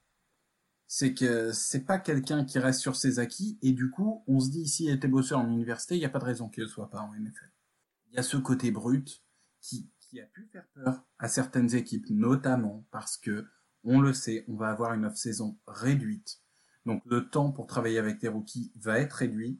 [0.88, 4.49] C'est que c'est pas quelqu'un qui reste sur ses acquis et du coup, on se
[4.49, 6.89] dit s'il était bosseur en université, il n'y a pas de raison qu'il ne soit
[6.89, 7.51] pas en NFL.
[8.07, 9.23] Il y a ce côté brut
[9.59, 13.45] qui a pu faire peur à certaines équipes, notamment parce que
[13.83, 16.41] on le sait, on va avoir une off-saison réduite.
[16.85, 19.59] Donc le temps pour travailler avec des rookies va être réduit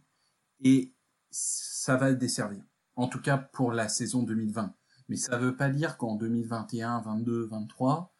[0.62, 0.96] et
[1.32, 2.64] ça va desservir.
[2.96, 4.76] En tout cas pour la saison 2020.
[5.08, 8.14] Mais ça ne veut pas dire qu'en 2021, 22, 23,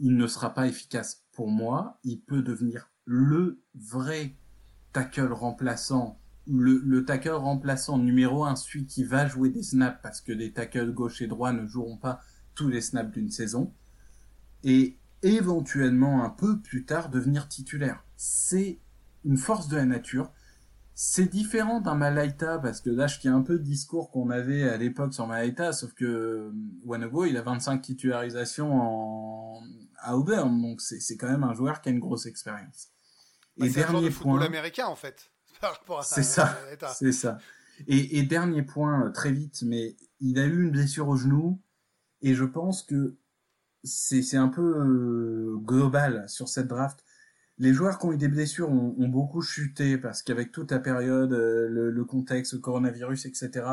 [0.00, 1.24] il ne sera pas efficace.
[1.32, 4.36] Pour moi, il peut devenir le vrai
[4.92, 10.20] tackle remplaçant, le, le tackle remplaçant numéro un, celui qui va jouer des snaps parce
[10.20, 12.20] que les tackles gauche et droit ne joueront pas
[12.54, 13.72] tous les snaps d'une saison.
[14.64, 18.04] Et éventuellement un peu plus tard devenir titulaire.
[18.16, 18.78] C'est
[19.24, 20.30] une force de la nature.
[20.94, 24.68] C'est différent d'un Malaita parce que là je tiens un peu le discours qu'on avait
[24.68, 26.52] à l'époque sur Malaita, sauf que euh,
[26.84, 29.62] Wanago il a 25 titularisations en...
[29.98, 32.88] à Auburn, donc c'est quand même un joueur qui a une grosse expérience.
[33.56, 35.30] Bah, et dernier point, américain en fait.
[36.02, 36.58] C'est ça,
[36.92, 37.38] c'est ça.
[37.86, 41.60] Et, et dernier point euh, très vite, mais il a eu une blessure au genou
[42.20, 43.16] et je pense que
[43.84, 47.04] c'est un peu euh, global sur cette draft.
[47.58, 50.78] Les joueurs qui ont eu des blessures ont, ont beaucoup chuté parce qu'avec toute la
[50.78, 53.66] période, euh, le, le, contexte, le coronavirus, etc.,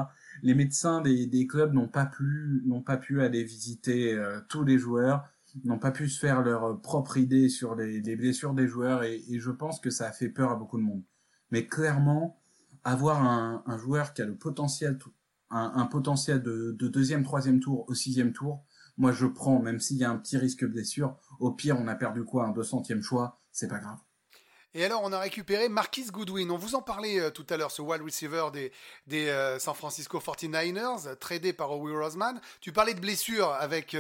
[0.44, 4.64] les médecins des, des clubs n'ont pas pu n'ont pas pu aller visiter euh, tous
[4.64, 5.24] les joueurs,
[5.64, 9.24] n'ont pas pu se faire leur propre idée sur les, les blessures des joueurs et,
[9.30, 11.04] et, je pense que ça a fait peur à beaucoup de monde.
[11.52, 12.40] Mais clairement,
[12.84, 15.00] avoir un, un joueur qui a le potentiel,
[15.50, 18.64] un, un potentiel de, de deuxième, troisième tour au sixième tour,
[19.00, 21.16] moi je prends, même s'il y a un petit risque blessure.
[21.40, 23.98] Au pire, on a perdu quoi Un 200e choix, c'est pas grave.
[24.76, 26.52] Et alors, on a récupéré Marquis Goodwin.
[26.52, 28.72] On vous en parlait euh, tout à l'heure, ce wide receiver des,
[29.08, 32.40] des euh, San Francisco 49ers, euh, tradé par Howie Roseman.
[32.62, 33.98] Tu parlais de blessures avec,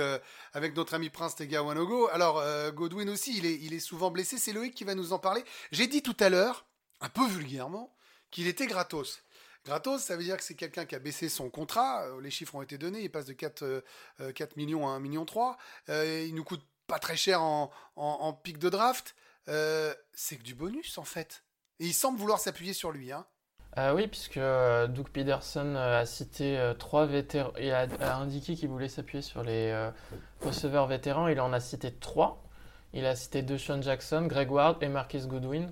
[0.54, 2.08] avec notre ami Prince Tega Wanogo.
[2.10, 4.38] Alors, Goodwin aussi, il est, il est souvent blessé.
[4.38, 5.44] C'est Loïc qui va nous en parler.
[5.72, 6.68] J'ai dit tout à l'heure,
[7.02, 7.92] un peu vulgairement,
[8.30, 9.24] qu'il était gratos.
[9.66, 12.06] Gratos, ça veut dire que c'est quelqu'un qui a baissé son contrat.
[12.22, 13.02] Les chiffres ont été donnés.
[13.02, 13.84] Il passe de 4,
[14.34, 15.58] 4 millions à 1 million 3.
[15.88, 19.16] il nous coûte pas très cher en, en, en pic de draft.
[19.50, 21.44] Euh, c'est que du bonus en fait.
[21.80, 23.12] Et il semble vouloir s'appuyer sur lui.
[23.12, 23.26] Hein.
[23.78, 27.54] Euh, oui, puisque euh, Doug Peterson a cité trois vétérans.
[27.60, 29.90] Il a, indiqué qu'il voulait s'appuyer sur les
[30.42, 31.28] receveurs vétérans.
[31.28, 32.44] Il en a cité trois.
[32.94, 35.72] Il a cité DeShaun Jackson, Greg Ward et Marcus Goodwin.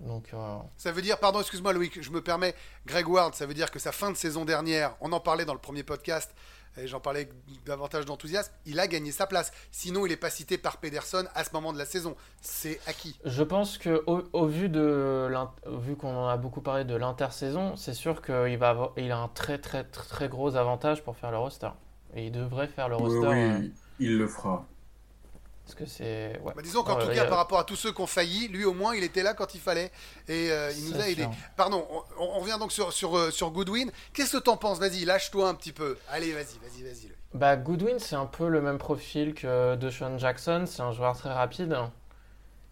[0.00, 0.30] Donc,
[0.76, 2.54] Ça veut dire, pardon, excuse-moi Loïc, je me permets,
[2.86, 5.54] Greg Ward, ça veut dire que sa fin de saison dernière, on en parlait dans
[5.54, 6.34] le premier podcast,
[6.80, 7.28] et j'en parlais
[7.66, 9.52] davantage d'enthousiasme, il a gagné sa place.
[9.70, 12.14] Sinon, il n'est pas cité par Pederson à ce moment de la saison.
[12.40, 13.18] C'est acquis.
[13.24, 15.28] Je pense que au, vu de
[15.66, 19.18] vu qu'on en a beaucoup parlé de l'intersaison, c'est sûr qu'il va avoir, il a
[19.18, 21.70] un très très très gros avantage pour faire le roster.
[22.14, 23.26] Et il devrait faire le roster.
[23.26, 24.66] Oui, euh, il le fera.
[25.68, 26.40] Parce que c'est.
[26.42, 28.72] Bah, disons qu'en tout cas, par rapport à tous ceux qui ont failli, lui au
[28.72, 29.92] moins, il était là quand il fallait.
[30.26, 31.28] Et euh, il nous a aidé.
[31.56, 31.86] Pardon,
[32.18, 33.90] on, revient donc sur, sur, euh, sur Goodwin.
[34.14, 34.78] Qu'est-ce que tu en penses?
[34.78, 35.98] Vas-y, lâche-toi un petit peu.
[36.08, 37.12] Allez, vas-y, vas-y, vas-y.
[37.34, 40.64] Bah, Goodwin, c'est un peu le même profil que DeShaun Jackson.
[40.66, 41.76] C'est un joueur très rapide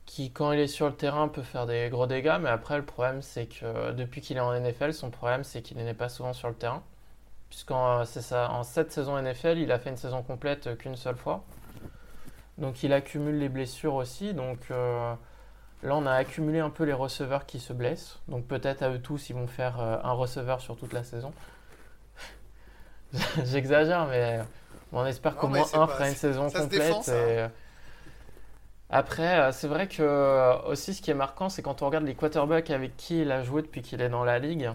[0.07, 2.39] qui, quand il est sur le terrain, peut faire des gros dégâts.
[2.41, 5.77] Mais après, le problème, c'est que depuis qu'il est en NFL, son problème, c'est qu'il
[5.77, 6.83] n'est pas souvent sur le terrain.
[7.51, 11.45] Puisqu'en ça, en 7 saisons NFL, il a fait une saison complète qu'une seule fois.
[12.59, 14.35] Donc il accumule les blessures aussi.
[14.35, 15.15] Donc euh,
[15.83, 18.19] là, on a accumulé un peu les receveurs qui se blessent.
[18.29, 21.33] Donc peut-être à eux tous, ils vont faire euh, un receveur sur toute la saison.
[23.45, 24.41] J'exagère, mais
[24.93, 27.09] on espère qu'au moins un fera une saison complète.
[27.09, 27.51] Hein.
[28.89, 32.15] Après, euh, c'est vrai que aussi ce qui est marquant, c'est quand on regarde les
[32.15, 34.71] quarterbacks avec qui il a joué depuis qu'il est dans la ligue.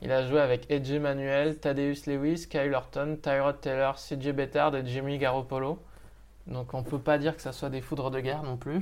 [0.00, 4.86] Il a joué avec Edge Manuel, Thaddeus Lewis, Kyle Orton, Tyrod Taylor, CJ Bettard et
[4.86, 5.80] Jimmy Garoppolo.
[6.48, 8.80] Donc on peut pas dire que ça soit des foudres de guerre non plus.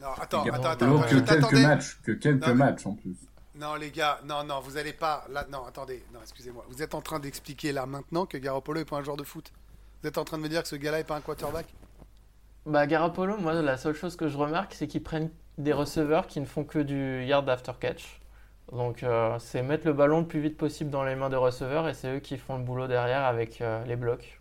[0.00, 1.00] Non, attends, attends, attends.
[1.02, 3.16] que quelques matchs, que quelques matchs en plus.
[3.56, 5.24] Non, les gars, non, non, vous allez pas.
[5.30, 6.64] Là, non, attendez, non, excusez-moi.
[6.68, 9.52] Vous êtes en train d'expliquer là maintenant que Garoppolo est pas un joueur de foot.
[10.02, 11.66] Vous êtes en train de me dire que ce gars-là est pas un quarterback?
[12.66, 16.40] Bah, Garoppolo, moi, la seule chose que je remarque, c'est qu'ils prennent des receveurs qui
[16.40, 18.20] ne font que du yard after catch.
[18.72, 21.88] Donc, euh, c'est mettre le ballon le plus vite possible dans les mains des receveurs
[21.88, 24.40] et c'est eux qui font le boulot derrière avec euh, les blocs.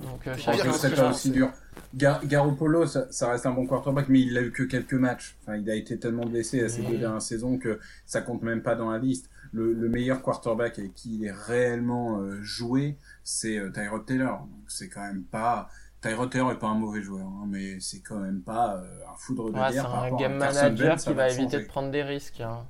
[0.00, 1.50] Donc, euh, c'est pas aussi dur.
[1.94, 5.36] Garoppolo, ça, reste un bon quarterback, mais il a eu que quelques matchs.
[5.42, 8.62] Enfin, il a été tellement blessé à ces deux dernières saisons que ça compte même
[8.62, 9.28] pas dans la liste.
[9.52, 14.38] Le, meilleur quarterback avec qui il est réellement euh, joué, c'est euh, Tyrod Taylor.
[14.38, 15.68] Donc c'est quand même pas.
[16.00, 19.16] Tyrod Taylor est pas un mauvais joueur, hein, mais c'est quand même pas euh, un
[19.16, 19.70] foudre de guerre.
[19.70, 22.40] C'est un game manager qui va éviter de prendre des risques.
[22.40, 22.64] Hein.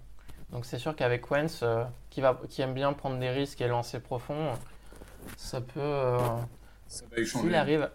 [0.51, 1.63] Donc c'est sûr qu'avec Wentz,
[2.11, 4.51] qui, va, qui aime bien prendre des risques et lancer profond,
[5.37, 6.11] ça peut
[6.93, 7.91] s'il arrive,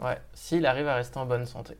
[0.00, 1.76] ouais, s'il arrive à rester en bonne santé.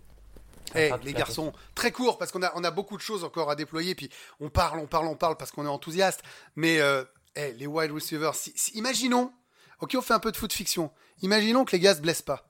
[0.74, 3.50] Hey, eh, les garçons, très court parce qu'on a, on a beaucoup de choses encore
[3.50, 3.94] à déployer.
[3.94, 6.22] Puis on parle, on parle, on parle parce qu'on est enthousiaste.
[6.56, 8.32] Mais euh, hey, les wide receivers,
[8.74, 9.32] imaginons,
[9.80, 10.90] ok, on fait un peu de foot fiction.
[11.22, 12.48] Imaginons que les gars se blessent pas.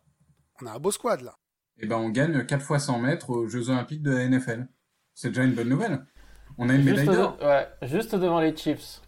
[0.61, 1.37] On a un beau squad là.
[1.79, 4.66] Et eh ben on gagne 4 fois 100 mètres aux Jeux Olympiques de la NFL.
[5.12, 6.07] C'est déjà une bonne nouvelle.
[6.57, 7.37] On a une médaille d'or.
[7.42, 9.02] Ouais, juste devant les Chiefs.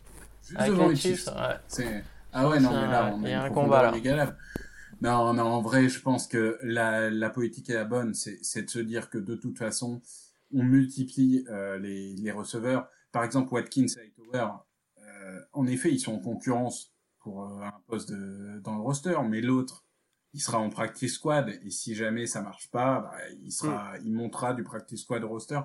[0.47, 1.29] Juste devant les Chiefs.
[1.29, 2.03] Ouais.
[2.31, 4.37] Ah ouais, non, mais là, on a, un combat là.
[5.01, 8.71] Non, non, en vrai, je pense que la, la politique est la bonne, c'est de
[8.71, 10.03] se dire que de toute façon,
[10.53, 12.89] on multiplie euh, les, les receveurs.
[13.13, 14.55] Par exemple, Watkins et Hightower,
[14.99, 19.17] euh, en effet, ils sont en concurrence pour euh, un poste de, dans le roster,
[19.29, 19.85] mais l'autre,
[20.35, 24.13] il sera en practice squad, et si jamais ça marche pas, bah, il sera, il
[24.13, 25.61] montera du practice squad roster.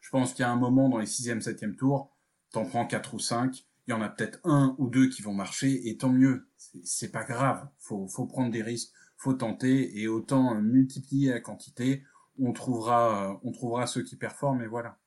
[0.00, 2.16] Je pense qu'il y a un moment dans les sixième, septième tours,
[2.52, 5.32] t'en prends quatre ou cinq, il y en a peut-être un ou deux qui vont
[5.32, 6.48] marcher et tant mieux.
[6.84, 7.68] C'est pas grave.
[7.78, 12.04] Faut, faut prendre des risques, faut tenter et autant multiplier la quantité,
[12.38, 14.98] on trouvera, on trouvera ceux qui performent et voilà.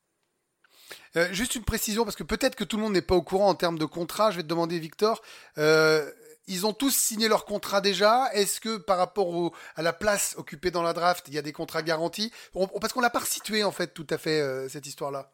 [1.15, 3.49] Euh, juste une précision parce que peut-être que tout le monde n'est pas au courant
[3.49, 4.31] en termes de contrat.
[4.31, 5.21] Je vais te demander, Victor.
[5.57, 6.09] Euh,
[6.47, 8.29] ils ont tous signé leur contrat déjà.
[8.33, 11.53] Est-ce que par rapport à la place occupée dans la draft, il y a des
[11.53, 12.31] contrats garantis?
[12.53, 15.31] Parce qu'on l'a pas situé en fait tout à fait euh, cette histoire-là.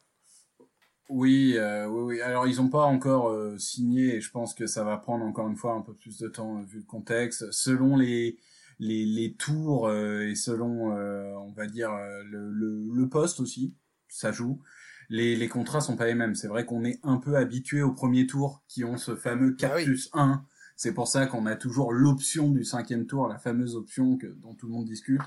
[1.10, 2.22] Oui, euh, oui, oui.
[2.22, 5.48] Alors ils n'ont pas encore euh, signé et je pense que ça va prendre encore
[5.48, 7.52] une fois un peu plus de temps euh, vu le contexte.
[7.52, 8.40] Selon les
[8.80, 11.92] les, les tours et selon on va dire
[12.26, 13.74] le, le, le, poste aussi,
[14.10, 14.62] ça joue.
[15.08, 16.36] Les, les contrats sont pas les mêmes.
[16.36, 19.72] C'est vrai qu'on est un peu habitué au premier tour qui ont ce fameux 4
[19.80, 20.46] ah plus 1.
[20.76, 24.56] C'est pour ça qu'on a toujours l'option du cinquième tour, la fameuse option que, dont
[24.56, 25.22] tout le monde discute.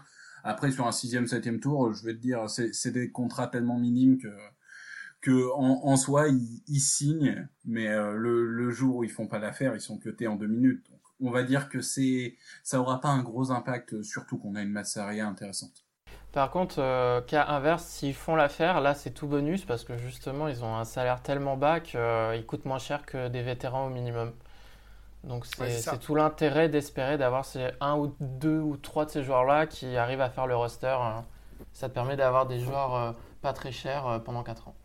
[0.45, 4.19] Après, sur un sixième, septième tour, je vais te dire, c'est des contrats tellement minimes
[4.19, 4.29] que
[5.21, 9.27] que en, en soi ils, ils signent, mais euh, le, le jour où ils font
[9.27, 10.87] pas l'affaire, ils sont cutés en deux minutes.
[10.91, 14.63] Donc, on va dire que c'est ça aura pas un gros impact, surtout qu'on a
[14.63, 15.85] une masse salariale intéressante.
[16.33, 20.47] Par contre, euh, cas inverse, s'ils font l'affaire, là c'est tout bonus parce que justement
[20.49, 23.91] ils ont un salaire tellement bas qu'ils euh, coûtent moins cher que des vétérans au
[23.91, 24.33] minimum.
[25.25, 29.25] Donc c'est Ouais, tout l'intérêt d'espérer d'avoir ces un ou deux ou trois de ces
[29.25, 30.89] joueurs-là qui arrivent à faire le roster.
[31.01, 31.27] hein.
[31.75, 34.77] Ça te permet d'avoir des joueurs euh, pas très chers euh, pendant 4 ans.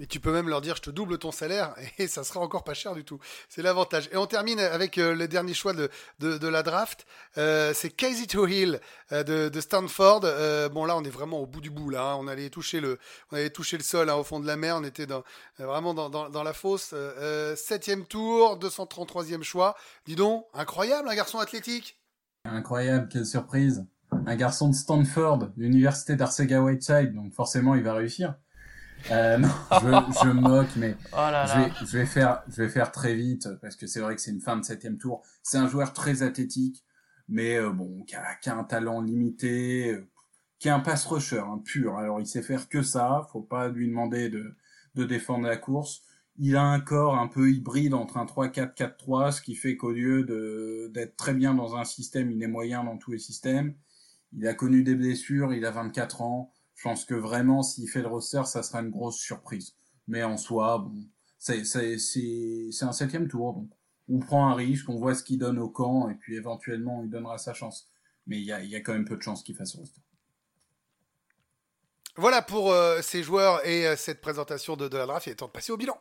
[0.00, 2.62] Et tu peux même leur dire je te double ton salaire et ça sera encore
[2.64, 3.18] pas cher du tout.
[3.48, 4.08] C'est l'avantage.
[4.12, 7.04] Et on termine avec euh, le dernier choix de, de, de la draft.
[7.36, 8.80] Euh, c'est Casey Hill
[9.12, 10.20] euh, de, de Stanford.
[10.24, 12.12] Euh, bon là on est vraiment au bout du bout là.
[12.12, 12.16] hein.
[12.20, 12.98] On allait toucher le,
[13.32, 14.76] on allait toucher le sol hein, au fond de la mer.
[14.76, 15.24] On était dans,
[15.58, 16.90] vraiment dans, dans, dans la fosse.
[16.92, 19.74] Euh, septième tour, 233e choix.
[20.06, 21.98] Dis donc, incroyable un garçon athlétique.
[22.44, 23.84] Incroyable, quelle surprise.
[24.26, 28.34] Un garçon de Stanford, l'université d'Arcega Whiteside, donc forcément il va réussir.
[29.10, 29.88] Euh, non, je,
[30.24, 33.48] je moque, mais Oh là je vais, je vais faire, je vais faire très vite
[33.62, 35.22] parce que c'est vrai que c'est une fin de septième tour.
[35.42, 36.84] C'est un joueur très athlétique,
[37.28, 40.08] mais euh, bon, qui a, qui a un talent limité, euh,
[40.58, 41.96] qui est un pass rusher hein, pur.
[41.96, 43.26] Alors il sait faire que ça.
[43.32, 44.54] Faut pas lui demander de,
[44.94, 46.02] de défendre la course.
[46.36, 50.22] Il a un corps un peu hybride entre un 3-4-4-3, ce qui fait qu'au lieu
[50.24, 53.74] de d'être très bien dans un système, il est moyen dans tous les systèmes.
[54.32, 56.52] Il a connu des blessures, il a 24 ans.
[56.78, 59.74] Je pense que vraiment, s'il fait le roster, ça sera une grosse surprise.
[60.06, 60.94] Mais en soi, bon,
[61.36, 63.68] c'est un septième tour, donc
[64.08, 67.10] on prend un risque, on voit ce qu'il donne au camp, et puis éventuellement, il
[67.10, 67.90] donnera sa chance.
[68.28, 69.80] Mais il y a, il y a quand même peu de chances qu'il fasse le
[69.80, 70.00] roster.
[72.14, 75.26] Voilà pour euh, ces joueurs et euh, cette présentation de, de la draft.
[75.26, 76.00] Il est temps de passer au bilan.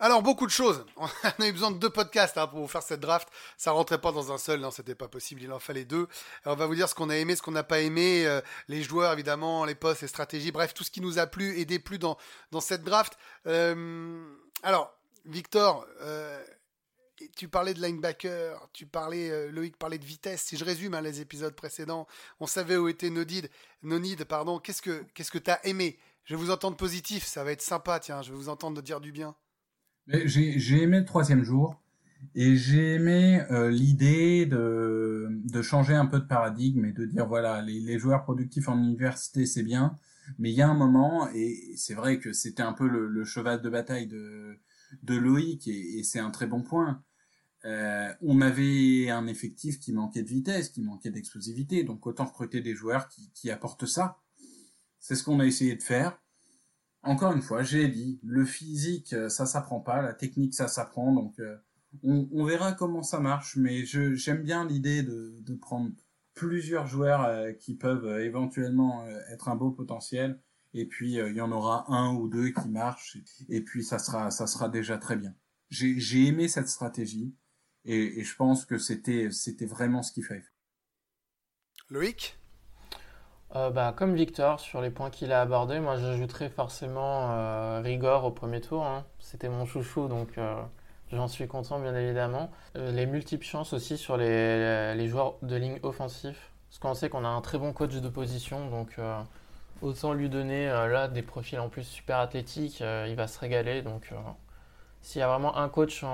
[0.00, 0.84] Alors, beaucoup de choses.
[0.96, 1.06] On
[1.42, 3.28] a eu besoin de deux podcasts hein, pour vous faire cette draft.
[3.56, 5.42] Ça rentrait pas dans un seul, non, c'était pas possible.
[5.42, 6.06] Il en fallait deux.
[6.44, 8.40] Alors, on va vous dire ce qu'on a aimé, ce qu'on n'a pas aimé, euh,
[8.68, 11.64] les joueurs, évidemment, les postes, les stratégies, bref, tout ce qui nous a plu et
[11.64, 12.16] déplu dans,
[12.52, 13.18] dans cette draft.
[13.48, 14.24] Euh,
[14.62, 16.44] alors, Victor, euh,
[17.36, 20.42] tu parlais de linebacker, tu parlais, Loïc parlait de vitesse.
[20.42, 22.06] Si je résume hein, les épisodes précédents,
[22.38, 23.50] on savait où était no need,
[23.82, 24.60] no need pardon.
[24.60, 25.98] Qu'est-ce que qu'est-ce que t'as aimé?
[26.24, 28.22] Je vais vous entendre positif, ça va être sympa, tiens.
[28.22, 29.34] Je vais vous entendre dire du bien.
[30.08, 31.80] J'ai j'ai aimé le troisième jour
[32.34, 37.26] et j'ai aimé euh, l'idée de, de changer un peu de paradigme et de dire
[37.26, 39.98] voilà les, les joueurs productifs en université c'est bien
[40.38, 43.24] mais il y a un moment et c'est vrai que c'était un peu le, le
[43.24, 44.58] cheval de bataille de,
[45.02, 47.02] de Loïc et, et c'est un très bon point.
[47.64, 52.60] Euh, on avait un effectif qui manquait de vitesse, qui manquait d'explosivité, donc autant recruter
[52.62, 54.18] des joueurs qui, qui apportent ça.
[55.00, 56.18] C'est ce qu'on a essayé de faire.
[57.08, 61.14] Encore une fois, j'ai dit, le physique, euh, ça s'apprend pas, la technique, ça s'apprend,
[61.14, 61.56] donc euh,
[62.02, 65.90] on, verra comment ça marche, mais j'aime bien l'idée de, de prendre
[66.34, 70.38] plusieurs joueurs euh, qui peuvent éventuellement être un beau potentiel,
[70.74, 73.16] et puis il y en aura un ou deux qui marchent,
[73.48, 75.34] et puis ça sera, ça sera déjà très bien.
[75.70, 77.34] J'ai aimé cette stratégie,
[77.86, 80.44] et, et je pense que c'était c'était vraiment ce qu'il fallait.
[81.88, 82.38] Loïc?
[83.56, 88.24] Euh, bah, comme Victor, sur les points qu'il a abordés, moi j'ajouterais forcément euh, Rigor
[88.24, 88.84] au premier tour.
[88.84, 89.06] hein.
[89.20, 90.54] C'était mon chouchou, donc euh,
[91.12, 92.50] j'en suis content bien évidemment.
[92.74, 96.50] Les multiples chances aussi sur les, joueurs de ligne offensif.
[96.68, 98.98] Parce qu'on sait qu'on a un très bon coach de position, donc
[99.80, 103.80] autant lui donner là des profils en plus super athlétiques, il va se régaler.
[103.80, 104.12] Donc
[105.00, 106.04] s'il y a vraiment un coach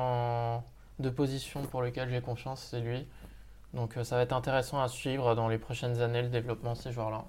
[1.00, 3.08] de position pour lequel j'ai confiance, c'est lui.
[3.74, 6.78] Donc euh, ça va être intéressant à suivre dans les prochaines années le développement de
[6.78, 7.26] ces joueurs-là.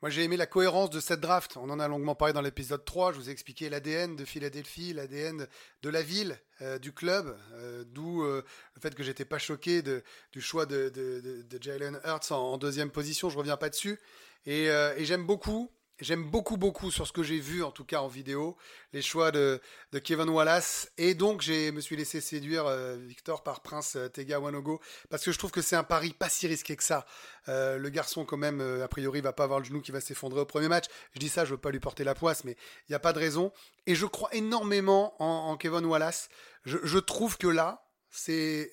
[0.00, 1.56] Moi, j'ai aimé la cohérence de cette draft.
[1.56, 3.12] On en a longuement parlé dans l'épisode 3.
[3.12, 5.48] Je vous ai expliqué l'ADN de Philadelphie, l'ADN
[5.82, 8.44] de la ville, euh, du club, euh, d'où le
[8.80, 13.28] fait que j'étais pas choqué du choix de, Jalen Hurts en, deuxième position.
[13.28, 13.98] Je reviens pas dessus.
[14.46, 15.68] Et j'aime beaucoup,
[16.00, 18.56] j'aime beaucoup, beaucoup sur ce que j'ai vu, en tout cas en vidéo,
[18.92, 19.60] les choix de,
[20.04, 20.90] Kevin Wallace.
[20.96, 24.80] Et donc, je me suis laissé séduire, euh, Victor, par Prince euh, Tega Wanogo,
[25.10, 27.06] parce que je trouve que c'est un pari pas si risqué que ça.
[27.48, 30.40] Euh, le garçon, quand même, a priori, va pas avoir le genou qui va s'effondrer
[30.40, 30.86] au premier match.
[31.14, 32.52] Je dis ça, je veux pas lui porter la poisse, mais
[32.88, 33.52] il n'y a pas de raison.
[33.86, 36.28] Et je crois énormément en, Kevin Wallace.
[36.64, 38.70] Je, je trouve que là, c'est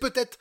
[0.00, 0.38] peut-être.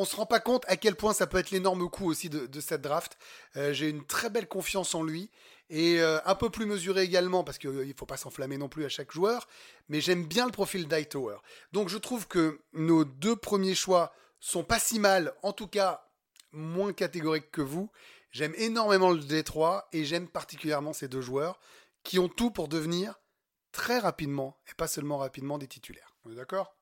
[0.00, 2.60] On se rend pas compte à quel point ça peut être l'énorme coup aussi de,
[2.62, 3.18] cette draft.
[3.56, 5.28] Euh, J'ai une très belle confiance en lui
[5.68, 8.86] et euh, un peu plus mesuré également parce qu'il ne faut pas s'enflammer non plus
[8.86, 9.46] à chaque joueur.
[9.90, 11.36] Mais j'aime bien le profil d'Hightower.
[11.72, 16.08] Donc je trouve que nos deux premiers choix sont pas si mal, en tout cas
[16.52, 17.90] moins catégoriques que vous.
[18.30, 21.60] J'aime énormément le Détroit et j'aime particulièrement ces deux joueurs
[22.04, 23.20] qui ont tout pour devenir
[23.70, 26.16] très rapidement, et pas seulement rapidement, des titulaires.
[26.24, 26.79] On est d'accord?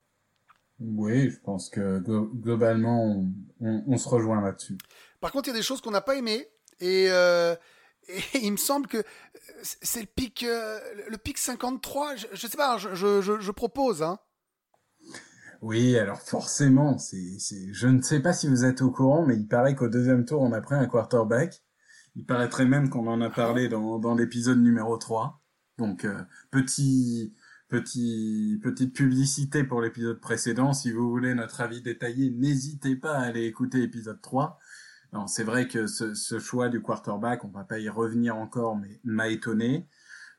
[0.79, 4.77] Oui, je pense que glo- globalement, on, on- on se rejoint là-dessus.
[5.19, 6.47] Par contre, il y a des choses qu'on n'a pas aimées.
[6.79, 7.55] Et, euh,
[8.07, 9.03] et, il me semble que
[9.61, 12.15] c'est le pic, euh, le pic 53.
[12.15, 14.01] Je, ne sais pas, je, je, je propose.
[14.03, 14.19] Hein.
[15.61, 19.35] Oui, alors forcément, c'est, c'est, je ne sais pas si vous êtes au courant, mais
[19.35, 21.61] il paraît qu'au deuxième tour, on a pris un quarterback.
[22.15, 25.41] Il paraîtrait même qu'on en a parlé dans, dans l'épisode numéro 3.
[25.77, 26.17] Donc, euh,
[26.51, 27.33] petit,
[27.69, 30.73] petit, petite publicité pour l'épisode précédent.
[30.73, 34.59] Si vous voulez notre avis détaillé, n'hésitez pas à aller écouter l'épisode 3.
[35.13, 38.99] Non, c'est vrai que ce, choix du quarterback, on va pas y revenir encore, mais
[39.03, 39.87] m'a étonné.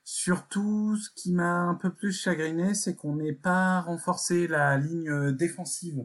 [0.05, 5.33] Surtout, ce qui m'a un peu plus chagriné, c'est qu'on n'ait pas renforcé la ligne
[5.33, 6.05] défensive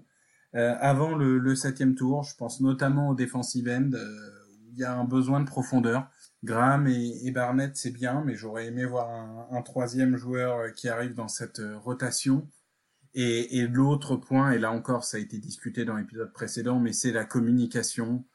[0.56, 2.24] euh, avant le, le, septième tour.
[2.24, 4.30] Je pense notamment au defensive end, euh,
[4.64, 6.08] où il y a un besoin de profondeur.
[6.46, 9.10] Graham et, Barnett, c'est bien, mais j'aurais aimé voir
[9.52, 12.48] un, troisième joueur qui arrive dans cette rotation.
[13.16, 17.12] Et, l'autre point, et là encore, ça a été discuté dans l'épisode précédent, mais c'est
[17.12, 18.26] la communication.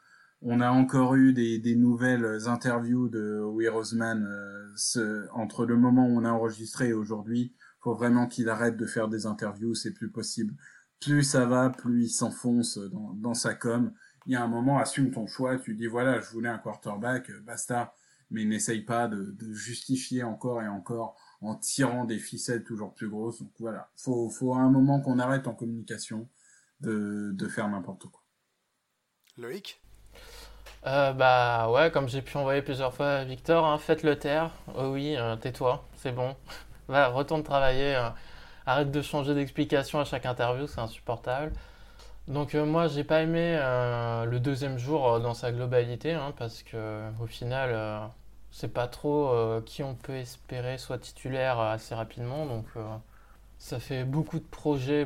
[0.43, 6.19] On a encore eu des, nouvelles interviews de Weir Osman euh, entre le moment où
[6.19, 7.55] on a enregistré et aujourd'hui.
[7.81, 10.55] Faut vraiment qu'il arrête de faire des interviews, c'est plus possible.
[11.01, 13.93] Plus ça va, plus il s'enfonce dans, dans sa com.
[14.27, 17.31] Il y a un moment, assume ton choix, tu dis voilà, je voulais un quarterback,
[17.31, 17.95] euh, basta.
[18.31, 23.09] Mais n'essaye pas de, de justifier encore et encore en tirant des ficelles toujours plus
[23.09, 23.41] grosses.
[23.41, 26.29] Donc voilà, faut, faut à un moment qu'on arrête en communication
[26.81, 28.23] de, de faire n'importe quoi.
[29.37, 29.81] Loïc?
[30.87, 34.51] Euh, bah ouais, comme j'ai pu envoyer plusieurs fois à Victor, hein, faites-le taire.
[34.77, 36.37] Oh oui, euh, tais-toi, c'est bon.
[36.89, 37.97] Va, retourne travailler.
[37.97, 38.09] Euh,
[38.67, 41.53] arrête de changer d'explication à chaque interview, c'est insupportable.
[42.29, 43.57] Donc euh, moi, j'ai pas aimé
[44.27, 48.11] le deuxième jour dans sa globalité, hein, parce que au final,
[48.53, 52.47] c'est pas trop qui on peut espérer soit titulaire assez rapidement.
[52.47, 52.67] Donc
[53.59, 55.05] ça fait beaucoup de projets,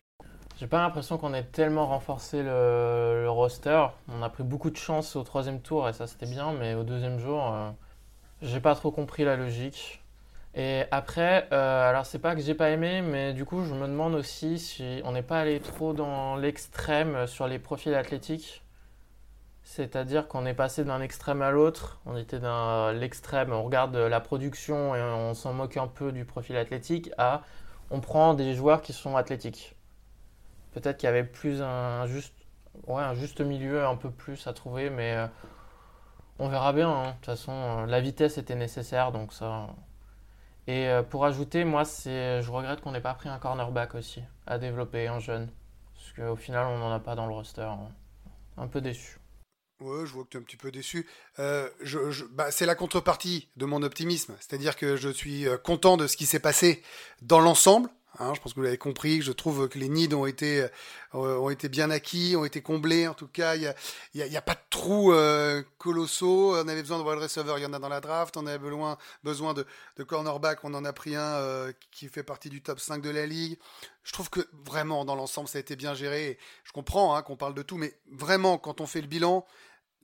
[0.61, 3.87] j'ai pas l'impression qu'on ait tellement renforcé le, roster.
[4.09, 6.85] On a pris beaucoup de chance au troisième tour et ça c'était bien, mais au
[6.85, 7.71] deuxième jour, euh,
[8.43, 10.03] j'ai pas trop compris la logique.
[10.55, 13.89] Et après, euh, alors c'est pas que j'ai pas aimé, mais du coup je me
[13.89, 18.63] demande aussi si on n'est pas allé trop dans l'extrême sur les profils athlétiques.
[19.65, 22.01] C'est-à-dire qu'on est passé d'un extrême à l'autre.
[22.07, 26.25] On était dans l'extrême, on regarde la production et on s'en moque un peu du
[26.25, 27.43] profil athlétique, à
[27.91, 29.75] on prend des joueurs qui sont athlétiques.
[30.73, 32.35] Peut-être qu'il y avait plus un juste,
[32.87, 35.27] ouais, un juste milieu un peu plus à trouver, mais euh,
[36.39, 36.91] on verra bien.
[36.91, 37.07] Hein.
[37.09, 39.69] De toute façon, euh, la vitesse était nécessaire, donc ça.
[40.67, 44.23] Et euh, pour ajouter, moi, c'est, je regrette qu'on n'ait pas pris un cornerback aussi
[44.47, 45.49] à développer, un jeune.
[45.95, 47.63] Parce qu'au final, on n'en a pas dans le roster.
[47.63, 47.89] Hein.
[48.57, 49.19] Un peu déçu.
[49.81, 51.07] Ouais, je vois que tu es un petit peu déçu.
[51.39, 54.35] je, bah, c'est la contrepartie de mon optimisme.
[54.41, 56.83] C'est-à-dire que je suis content de ce qui s'est passé
[57.23, 57.89] dans l'ensemble,
[58.19, 59.23] Hein, je pense que vous l'avez compris.
[59.23, 60.69] Je trouve que les nids ont été,
[61.15, 63.09] euh, ont été bien acquis, ont été comblés.
[63.09, 63.75] En tout cas, il
[64.15, 66.55] n'y a, a, pas de trous euh, colossaux.
[66.57, 68.37] On avait besoin de wide receiver, il y en a dans la draft.
[68.37, 70.63] On avait besoin, besoin de, de cornerback.
[70.63, 73.59] On en a pris un euh, qui fait partie du top 5 de la ligue.
[74.05, 76.39] Je trouve que vraiment, dans l'ensemble, ça a été bien géré.
[76.63, 79.45] Je comprends hein, qu'on parle de tout, mais vraiment, quand on fait le bilan,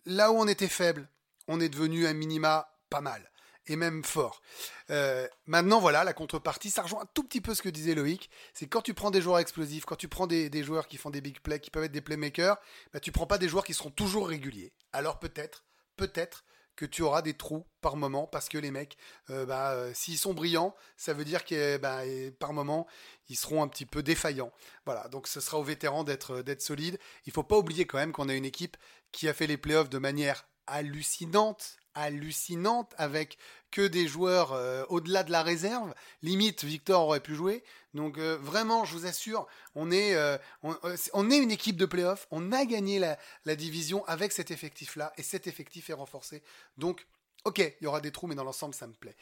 [0.05, 1.09] là où on était faible,
[1.47, 3.30] on est devenu un minima pas mal
[3.71, 4.43] et même fort.
[4.91, 8.29] Euh, maintenant, voilà, la contrepartie, ça rejoint un tout petit peu ce que disait Loïc.
[8.53, 11.21] C'est quand tu prends des joueurs explosifs, quand tu prends des, joueurs qui font des
[11.21, 12.59] big plays, qui peuvent être des playmakers,
[12.93, 14.73] bah, tu prends pas des joueurs qui seront toujours réguliers.
[14.93, 15.64] Alors peut-être,
[15.97, 16.45] peut-être
[16.75, 18.97] que tu auras des trous par moment parce que les mecs,
[19.29, 22.01] euh, bah, euh, s'ils sont brillants, ça veut dire que bah,
[22.41, 22.89] par moment,
[23.29, 24.53] ils seront un petit peu défaillants.
[24.85, 26.99] Voilà, donc ce sera aux vétérans d'être d'être solide.
[27.27, 28.77] Il faut pas oublier quand même qu'on a une équipe
[29.12, 33.38] qui a fait les playoffs de manière hallucinante, hallucinante avec
[33.70, 35.95] que des joueurs euh, au-delà de la réserve.
[36.22, 37.62] Limite, Victor aurait pu jouer.
[37.95, 42.26] Donc euh, vraiment, je vous assure, on est, euh, on, est une équipe de playoff.
[42.30, 46.43] On a gagné la, la division avec cet effectif-là et cet effectif est renforcé.
[46.76, 47.07] Donc,
[47.45, 49.16] ok, il y aura des trous, mais dans l'ensemble, ça me plaît.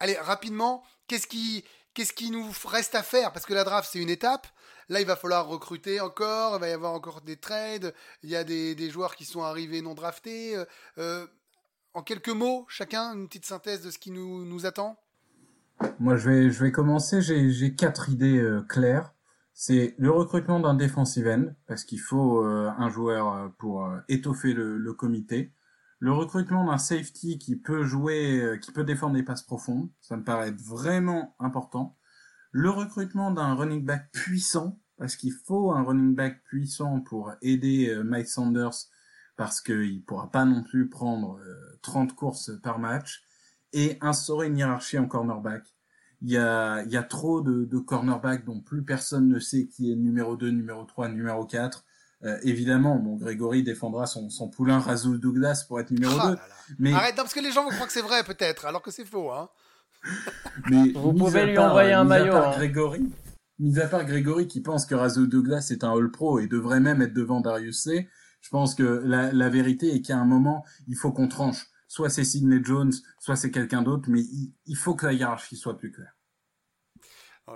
[0.00, 1.64] allez, rapidement, qu'est-ce qui,
[1.94, 3.32] qu'est-ce qui nous reste à faire?
[3.32, 4.46] Parce que la draft, c'est une étape.
[4.88, 6.56] Là, il va falloir recruter encore.
[6.56, 7.94] Il va y avoir encore des trades.
[8.22, 10.56] Il y a des, des joueurs qui sont arrivés non draftés.
[11.98, 14.96] En quelques mots, chacun, une petite synthèse de ce qui nous, attend?
[15.98, 17.20] Moi, je vais, je vais commencer.
[17.20, 19.12] J'ai quatre idées euh, claires.
[19.52, 24.52] C'est le recrutement d'un defensive end, parce qu'il faut euh, un joueur euh, pour étoffer
[24.52, 25.52] le, comité.
[25.98, 30.22] Le recrutement d'un safety qui peut jouer, qui peut défendre des passes profondes, ça me
[30.22, 31.96] paraît vraiment important.
[32.52, 38.00] Le recrutement d'un running back puissant, parce qu'il faut un running back puissant pour aider
[38.04, 38.86] Mike Sanders
[39.36, 41.40] parce qu'il pourra pas non plus prendre
[41.82, 43.22] 30 euh, courses par match
[43.72, 45.62] et instaurer une hiérarchie en cornerback.
[46.22, 49.66] Il y a, il y a trop de, de cornerbacks dont plus personne ne sait
[49.66, 51.84] qui est numéro 2, numéro 3, numéro 4.
[52.24, 56.36] Euh, évidemment, bon, Grégory défendra son, son poulain Razou Douglas pour être numéro 2.
[56.78, 56.92] Mais...
[56.92, 59.04] Arrête, non, parce que les gens vont croire que c'est vrai, peut-être, alors que c'est
[59.04, 59.30] faux.
[59.30, 59.48] Hein.
[60.70, 62.34] mais Vous pouvez lui envoyer un maillot.
[62.34, 62.52] Hein.
[62.56, 63.08] Grégory,
[63.60, 67.02] mis à part Grégory qui pense que Razou Douglas est un All-Pro et devrait même
[67.02, 68.08] être devant Darius C.,
[68.40, 71.66] je pense que la, vérité est qu'à un moment, il faut qu'on tranche.
[71.86, 75.56] Soit c'est Sidney Jones, soit c'est quelqu'un d'autre, mais il, il faut que la hiérarchie
[75.56, 76.17] soit plus claire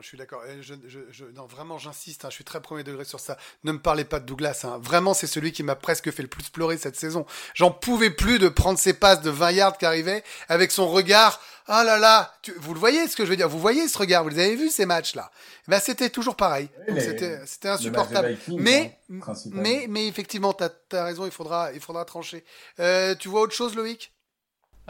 [0.00, 0.42] je suis d'accord.
[0.60, 0.74] Je,
[1.10, 2.24] je, non, vraiment, j'insiste.
[2.24, 3.36] Hein, je suis très premier degré sur ça.
[3.64, 4.62] Ne me parlez pas de Douglas.
[4.64, 4.78] Hein.
[4.82, 7.26] Vraiment, c'est celui qui m'a presque fait le plus pleurer cette saison.
[7.54, 11.40] J'en pouvais plus de prendre ses passes de 20 yards qui arrivaient avec son regard.
[11.66, 13.48] Ah là là, vous le voyez ce que je veux dire?
[13.48, 14.24] Vous voyez ce regard?
[14.24, 15.30] Vous avez vu ces matchs-là?
[15.68, 16.68] Ben, C'était toujours pareil.
[16.98, 18.36] c'était insupportable.
[18.48, 22.44] mais, hein, mais, mais effectivement, tu as, raison, il faudra, il faudra trancher.
[22.80, 24.12] Euh, tu vois autre chose, Loïc?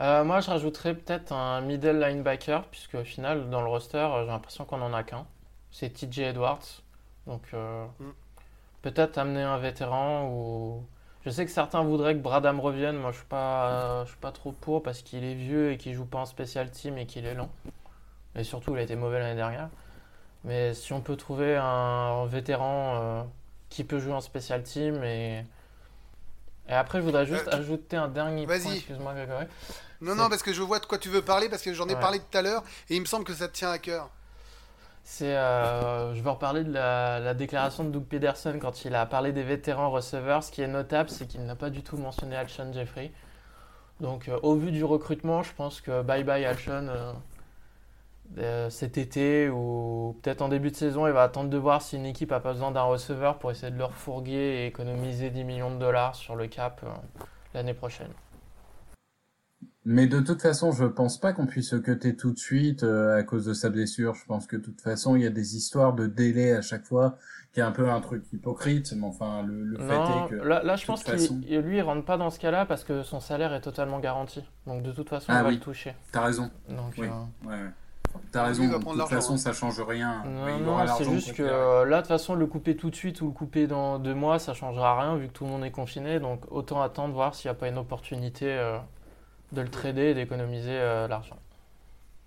[0.02, 4.24] Euh, moi, je rajouterais peut-être un middle linebacker, puisque au final, dans le roster, euh,
[4.24, 5.26] j'ai l'impression qu'on en a qu'un.
[5.70, 6.82] C'est TJ Edwards.
[7.28, 8.10] Donc, euh, mm.
[8.82, 10.84] peut-être amener un vétéran ou.
[11.24, 12.96] Je sais que certains voudraient que Bradham revienne.
[12.96, 15.94] Moi, je suis pas, je suis pas trop pour parce qu'il est vieux et qu'il
[15.94, 17.48] joue pas en special team et qu'il est lent.
[18.34, 19.68] Et surtout, il a été mauvais l'année dernière.
[20.42, 23.24] Mais si on peut trouver un, vétéran
[23.68, 25.44] qui peut jouer en special team et
[26.68, 28.56] et après, je voudrais juste ajouter un dernier point.
[28.56, 29.46] Excuse-moi, Grégory.
[30.02, 31.94] Non, non, parce que je vois de quoi tu veux parler, parce que j'en ai
[31.94, 34.10] parlé tout à l'heure, et il me semble que ça te tient à cœur.
[35.04, 39.32] C'est, euh, je veux reparler de la, déclaration de Doug Pederson quand il a parlé
[39.32, 40.42] des vétérans receveurs.
[40.42, 43.12] Ce qui est notable, c'est qu'il n'a pas du tout mentionné Alshon Jeffrey.
[44.00, 46.88] Donc, euh, au vu du recrutement, je pense que bye bye Alshon
[48.38, 51.96] euh, cet été ou peut-être en début de saison, il va attendre de voir si
[51.96, 54.32] une équipe a pas besoin d'un receveur pour essayer de leur fourguer
[54.62, 56.80] et économiser 10 millions de dollars sur le cap
[57.54, 58.12] l'année prochaine.
[59.84, 63.24] Mais de toute façon, je pense pas qu'on puisse cutter tout de suite euh, à
[63.24, 64.14] cause de sa blessure.
[64.14, 66.84] Je pense que de toute façon, il y a des histoires de délai à chaque
[66.84, 67.18] fois,
[67.52, 68.92] qui est un peu un truc hypocrite.
[68.96, 72.30] Mais enfin, le, fait est que là, je pense qu'il lui, il rentre pas dans
[72.30, 74.44] ce cas-là parce que son salaire est totalement garanti.
[74.68, 75.96] Donc de toute façon, ah, il va le toucher.
[76.12, 76.48] T'as raison.
[76.68, 77.08] Donc, oui.
[77.08, 77.70] Euh, ouais.
[78.30, 79.38] T'as raison, de toute façon, hein.
[79.38, 80.22] ça change rien.
[80.26, 83.26] Non, non c'est juste que là, de toute façon, le couper tout de suite ou
[83.26, 86.20] le couper dans deux mois, ça changera rien vu que tout le monde est confiné.
[86.20, 88.60] Donc autant attendre, voir s'il n'y a pas une opportunité.
[89.52, 91.41] De le trader et d'économiser euh, l'argent.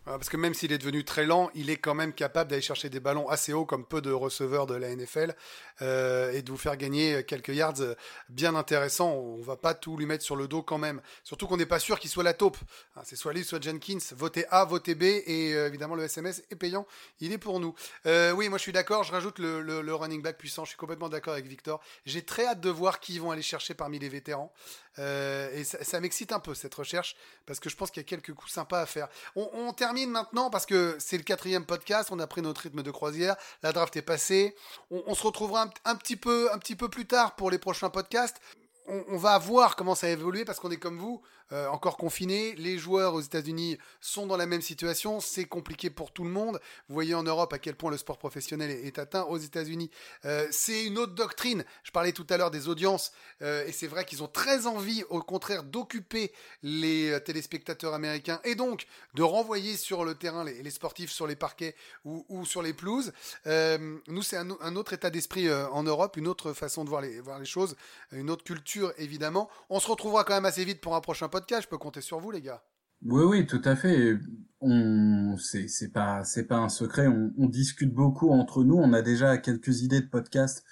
[0.05, 2.89] Parce que même s'il est devenu très lent, il est quand même capable d'aller chercher
[2.89, 5.35] des ballons assez hauts comme peu de receveurs de la NFL
[5.81, 7.81] euh, et de vous faire gagner quelques yards
[8.29, 9.13] bien intéressants.
[9.13, 11.01] On va pas tout lui mettre sur le dos quand même.
[11.23, 12.57] Surtout qu'on n'est pas sûr qu'il soit la taupe.
[12.95, 13.97] Hein, c'est soit lui, soit Jenkins.
[14.15, 16.85] Votez A, votez B et euh, évidemment le SMS est payant.
[17.19, 17.73] Il est pour nous.
[18.05, 19.03] oui, moi je suis d'accord.
[19.03, 20.65] Je rajoute le, running back puissant.
[20.65, 21.81] Je suis complètement d'accord avec Victor.
[22.05, 24.53] J'ai très hâte de voir qui vont aller chercher parmi les vétérans.
[24.99, 28.07] Euh, et ça, m'excite un peu cette recherche parce que je pense qu'il y a
[28.07, 29.07] quelques coups sympas à faire.
[29.35, 32.09] On, termine maintenant parce que c'est le quatrième podcast.
[32.11, 33.37] On a pris notre rythme de croisière.
[33.63, 34.55] La draft est passée.
[34.91, 38.41] On, se retrouvera un, petit peu, un petit peu plus tard pour les prochains podcasts.
[38.87, 41.21] On, va voir comment ça a évolué parce qu'on est comme vous.
[41.51, 42.55] Euh, encore confinés.
[42.55, 45.19] Les joueurs aux États-Unis sont dans la même situation.
[45.19, 46.59] C'est compliqué pour tout le monde.
[46.87, 49.23] Vous voyez en Europe à quel point le sport professionnel est, atteint.
[49.23, 49.91] Aux États-Unis,
[50.25, 51.63] euh, c'est une autre doctrine.
[51.83, 53.11] Je parlais tout à l'heure des audiences
[53.43, 56.31] euh, et c'est vrai qu'ils ont très envie, au contraire, d'occuper
[56.63, 61.75] les téléspectateurs américains et donc de renvoyer sur le terrain les, sportifs sur les parquets
[62.05, 63.13] ou, sur les pelouses.
[63.45, 67.75] nous, c'est un, autre état d'esprit en Europe, une autre façon de voir les choses,
[68.11, 69.49] une autre culture évidemment.
[69.69, 71.63] On se retrouvera quand même assez vite pour un prochain podcast.
[71.63, 72.63] Je peux compter sur vous, les gars.
[73.03, 74.17] Oui, oui, tout à fait.
[74.61, 77.07] On, c'est, c'est pas, c'est pas un secret.
[77.07, 78.75] On, discute beaucoup entre nous.
[78.77, 80.63] On a déjà quelques idées de podcast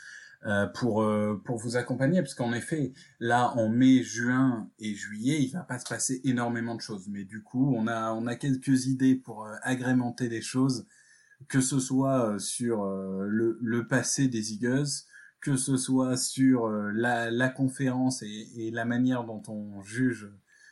[0.45, 5.41] euh, pour euh, pour vous accompagner, parce qu'en effet, là, en mai, juin et juillet,
[5.41, 7.07] il va pas se passer énormément de choses.
[7.07, 10.87] Mais du coup, on a on a quelques idées pour euh, agrémenter les choses,
[11.49, 14.87] que ce soit sur le, le passé des Eagles,
[15.43, 20.31] que ce soit sur la, la conférence et, et la manière dont on juge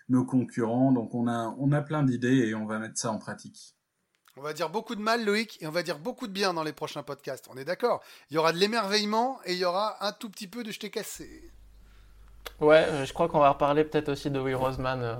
[0.09, 0.91] nos concurrents.
[0.91, 3.75] Donc on a, on a plein d'idées et on va mettre ça en pratique.
[4.37, 6.63] On va dire beaucoup de mal, Loïc, et on va dire beaucoup de bien dans
[6.63, 7.49] les prochains podcasts.
[7.51, 10.47] On est d'accord Il y aura de l'émerveillement et il y aura un tout petit
[10.47, 11.51] peu de je t'ai cassé.
[12.59, 15.01] Ouais, euh, je crois qu'on va reparler peut-être aussi de Will Roseman.
[15.01, 15.15] Euh.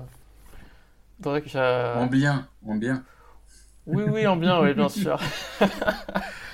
[1.55, 3.03] Euh, en bien, en bien.
[3.93, 5.19] Oui, oui, en bien, oui, bien sûr.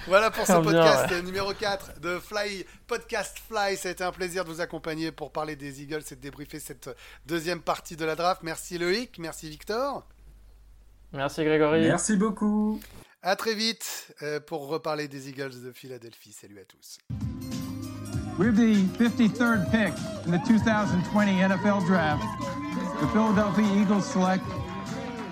[0.08, 3.76] Voilà pour ce podcast numéro 4 de Fly Podcast Fly.
[3.76, 6.60] Ça a été un plaisir de vous accompagner pour parler des Eagles et de débriefer
[6.62, 6.90] cette
[7.26, 8.42] deuxième partie de la draft.
[8.42, 10.08] Merci Loïc, merci Victor.
[11.12, 11.82] Merci Grégory.
[11.88, 12.80] Merci beaucoup.
[13.22, 16.32] À très vite euh, pour reparler des Eagles de Philadelphie.
[16.32, 17.00] Salut à tous.
[18.40, 19.94] With the 53rd pick
[20.26, 22.24] in the 2020 NFL Draft,
[23.02, 24.46] the Philadelphia Eagles select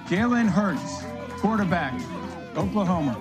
[0.09, 1.03] Jalen Hurts,
[1.45, 1.93] quarterback,
[2.57, 3.13] Oklahoma.